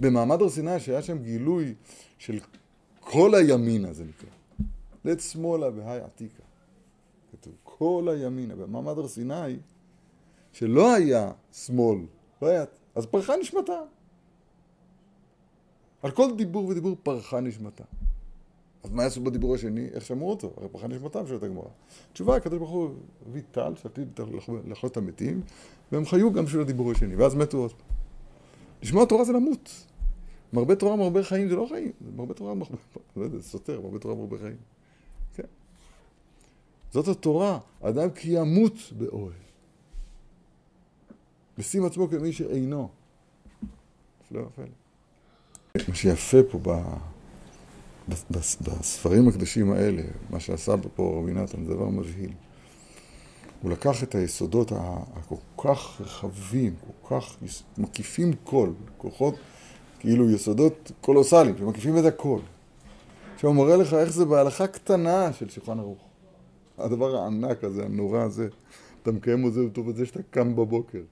במעמד 0.00 0.42
הר 0.42 0.48
סיני, 0.48 0.80
שהיה 0.80 1.02
שם 1.02 1.18
גילוי 1.18 1.74
של 2.18 2.38
כל 3.00 3.34
הימינה, 3.34 3.92
זה 3.92 4.04
נקרא. 4.04 4.30
לית 5.04 5.20
שמאלה 5.20 5.70
בהאי 5.70 6.00
עתיקה. 6.00 6.42
כתוב, 7.32 7.52
כל 7.62 8.08
הימינה, 8.10 8.56
במעמד 8.56 8.98
הר 8.98 9.08
סיני, 9.08 9.56
שלא 10.52 10.94
היה 10.94 11.32
שמאל, 11.52 11.98
לא 12.42 12.46
היה, 12.46 12.64
אז 12.94 13.06
פרחה 13.06 13.36
נשמתה. 13.36 13.80
על 16.02 16.10
כל 16.10 16.36
דיבור 16.36 16.66
ודיבור 16.66 16.96
פרחה 17.02 17.40
נשמתה. 17.40 17.84
אז 18.84 18.90
מה 18.90 19.02
יעשו 19.02 19.20
בדיבור 19.20 19.54
השני? 19.54 19.88
איך 19.92 20.04
שמעו 20.04 20.30
אותו? 20.30 20.52
הרי 20.56 20.68
פרחה 20.68 20.88
נשמתם, 20.88 21.26
שואלת 21.26 21.42
הגמרא. 21.42 21.68
התשובה, 22.10 22.36
הקדוש 22.36 22.58
ברוך 22.58 22.70
הוא 22.70 22.90
הביא 23.26 23.42
טל 23.50 23.74
שעתיד 23.76 24.20
לאכול 24.64 24.90
את 24.90 24.96
המתים, 24.96 25.40
והם 25.92 26.06
חיו 26.06 26.32
גם 26.32 26.44
בשביל 26.44 26.60
הדיבור 26.60 26.92
השני, 26.92 27.16
ואז 27.16 27.34
מתו 27.34 27.58
עוד. 27.58 27.72
לשמוע 28.82 29.04
תורה 29.04 29.24
זה 29.24 29.32
למות. 29.32 29.84
מרבה 30.52 30.74
תורה, 30.74 30.96
מרבה 30.96 31.22
חיים 31.22 31.48
זה 31.48 31.56
לא 31.56 31.66
חיים. 31.68 31.92
מרבה 32.16 32.34
תורה, 32.34 32.54
מרבה... 32.54 32.74
לא 33.16 33.24
יודע, 33.24 33.38
זה 33.38 33.42
סותר, 33.42 33.80
מרבה 33.80 33.98
תורה, 33.98 34.14
מרבה 34.14 34.38
חיים. 34.38 34.56
כן. 35.34 35.42
זאת 36.90 37.08
התורה, 37.08 37.58
אדם 37.80 38.10
כי 38.10 38.30
ימות 38.30 38.92
באוהל. 38.98 39.32
ושים 41.58 41.84
עצמו 41.84 42.08
כמי 42.08 42.32
שאינו. 42.32 42.88
ופלא. 44.32 44.42
מה 45.88 45.94
שיפה 45.94 46.38
פה 46.50 46.58
ב... 46.62 46.68
בספרים 48.30 49.28
הקדושים 49.28 49.72
האלה, 49.72 50.02
מה 50.30 50.40
שעשה 50.40 50.74
פה 50.96 51.20
רבי 51.22 51.32
נתן, 51.32 51.64
זה 51.64 51.74
דבר 51.74 51.88
מבהיל. 51.88 52.32
הוא 53.62 53.70
לקח 53.70 54.02
את 54.02 54.14
היסודות 54.14 54.72
הכל 54.72 55.34
כך 55.64 56.00
רחבים, 56.00 56.74
כל 56.86 57.20
כך 57.20 57.36
מקיפים 57.78 58.32
כל, 58.44 58.70
כוחות, 58.98 59.34
כאילו 59.98 60.30
יסודות 60.30 60.92
קולוסליים, 61.00 61.58
שמקיפים 61.58 61.98
את 61.98 62.04
הכל. 62.04 62.38
עכשיו 63.34 63.50
הוא 63.50 63.56
מראה 63.56 63.76
לך 63.76 63.94
איך 63.94 64.12
זה 64.12 64.24
בהלכה 64.24 64.66
קטנה 64.66 65.32
של 65.32 65.48
שולחן 65.48 65.78
ערוך. 65.78 65.98
הדבר 66.78 67.16
הענק 67.16 67.64
הזה, 67.64 67.84
הנורא 67.84 68.20
הזה, 68.20 68.48
אתה 69.02 69.12
מקיים 69.12 69.46
את 69.46 69.52
זה 69.52 69.66
בטוב 69.66 69.88
את 69.88 69.96
זה 69.96 70.06
שאתה 70.06 70.20
קם 70.30 70.56
בבוקר. 70.56 71.02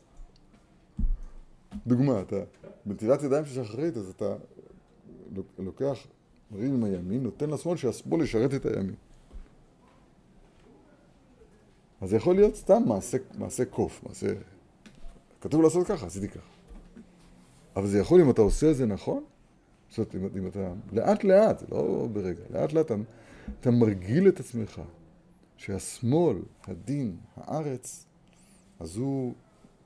דוגמה, 1.86 2.20
אתה 2.20 2.36
בנטילת 2.86 3.22
ידיים 3.22 3.44
של 3.46 3.64
שחרית, 3.64 3.96
אז 3.96 4.08
אתה 4.16 4.34
לוקח, 5.58 6.06
מרים 6.50 6.74
עם 6.74 6.84
הימין, 6.84 7.22
נותן 7.22 7.50
לשמאל 7.50 7.76
שהשמאל 7.76 8.22
ישרת 8.22 8.54
את 8.54 8.66
הימין. 8.66 8.94
אז 12.00 12.10
זה 12.10 12.16
יכול 12.16 12.34
להיות 12.34 12.56
סתם 12.56 12.82
מעשה, 12.86 13.18
מעשה 13.38 13.64
קוף, 13.64 14.04
מעשה... 14.08 14.26
כתוב 15.40 15.62
לעשות 15.62 15.86
ככה, 15.86 16.06
עשיתי 16.06 16.28
ככה. 16.28 16.48
אבל 17.76 17.86
זה 17.86 17.98
יכול, 17.98 18.20
אם 18.20 18.30
אתה 18.30 18.42
עושה 18.42 18.70
את 18.70 18.76
זה 18.76 18.86
נכון, 18.86 19.24
זאת 19.90 20.14
אומרת, 20.14 20.36
אם 20.36 20.46
אתה... 20.46 20.72
לאט 20.92 21.24
לאט, 21.24 21.70
לא 21.70 22.08
ברגע, 22.12 22.42
לאט 22.50 22.72
לאט 22.72 22.86
אתה, 22.86 22.94
אתה 23.60 23.70
מרגיל 23.70 24.28
את 24.28 24.40
עצמך 24.40 24.80
שהשמאל, 25.56 26.36
הדין, 26.64 27.16
הארץ, 27.36 28.06
אז 28.80 28.96
הוא 28.96 29.34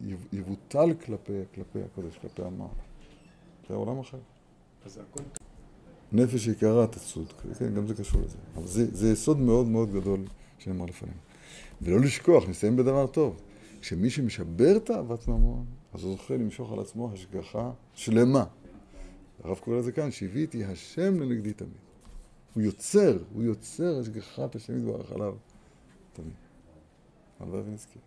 יב- 0.00 0.26
יבוטל 0.32 0.94
כלפי, 0.94 1.32
כלפי 1.54 1.82
הקודש, 1.82 2.18
כלפי 2.18 2.42
המעלה. 2.42 2.70
זה 3.68 3.74
עולם 3.74 3.98
אחר. 3.98 4.18
אז 4.84 4.98
הכל 4.98 5.39
נפש 6.12 6.46
יקרה 6.46 6.86
תצוד, 6.86 7.32
כן, 7.58 7.74
גם 7.74 7.86
זה 7.86 7.94
קשור 7.94 8.20
לזה. 8.20 8.36
אבל 8.56 8.66
זה, 8.66 8.86
זה 8.92 9.12
יסוד 9.12 9.38
מאוד 9.38 9.66
מאוד 9.66 9.92
גדול 9.92 10.20
שנאמר 10.58 10.84
לפנינו. 10.84 11.16
ולא 11.82 12.00
לשכוח, 12.00 12.48
נסיים 12.48 12.76
בדבר 12.76 13.06
טוב. 13.06 13.40
כשמי 13.80 14.10
שמשבר 14.10 14.78
תאוות 14.78 15.28
ממון, 15.28 15.64
אז 15.92 16.04
הוא 16.04 16.12
זוכה 16.12 16.34
למשוך 16.34 16.72
על 16.72 16.80
עצמו 16.80 17.12
השגחה 17.12 17.72
שלמה. 17.94 18.44
הרב 19.44 19.58
קורא 19.58 19.76
לזה 19.76 19.92
כאן, 19.92 20.10
שהביאתי 20.10 20.64
השם 20.64 21.20
לנגדי 21.20 21.52
תמיד. 21.52 21.72
הוא 22.54 22.62
יוצר, 22.62 23.18
הוא 23.34 23.42
יוצר 23.42 23.98
השגחת 24.00 24.54
השם 24.54 24.78
יתברך 24.78 25.12
עליו 25.12 25.34
תמיד. 26.12 26.32
הלוואי 27.40 27.60
ונזכיר. 27.60 28.02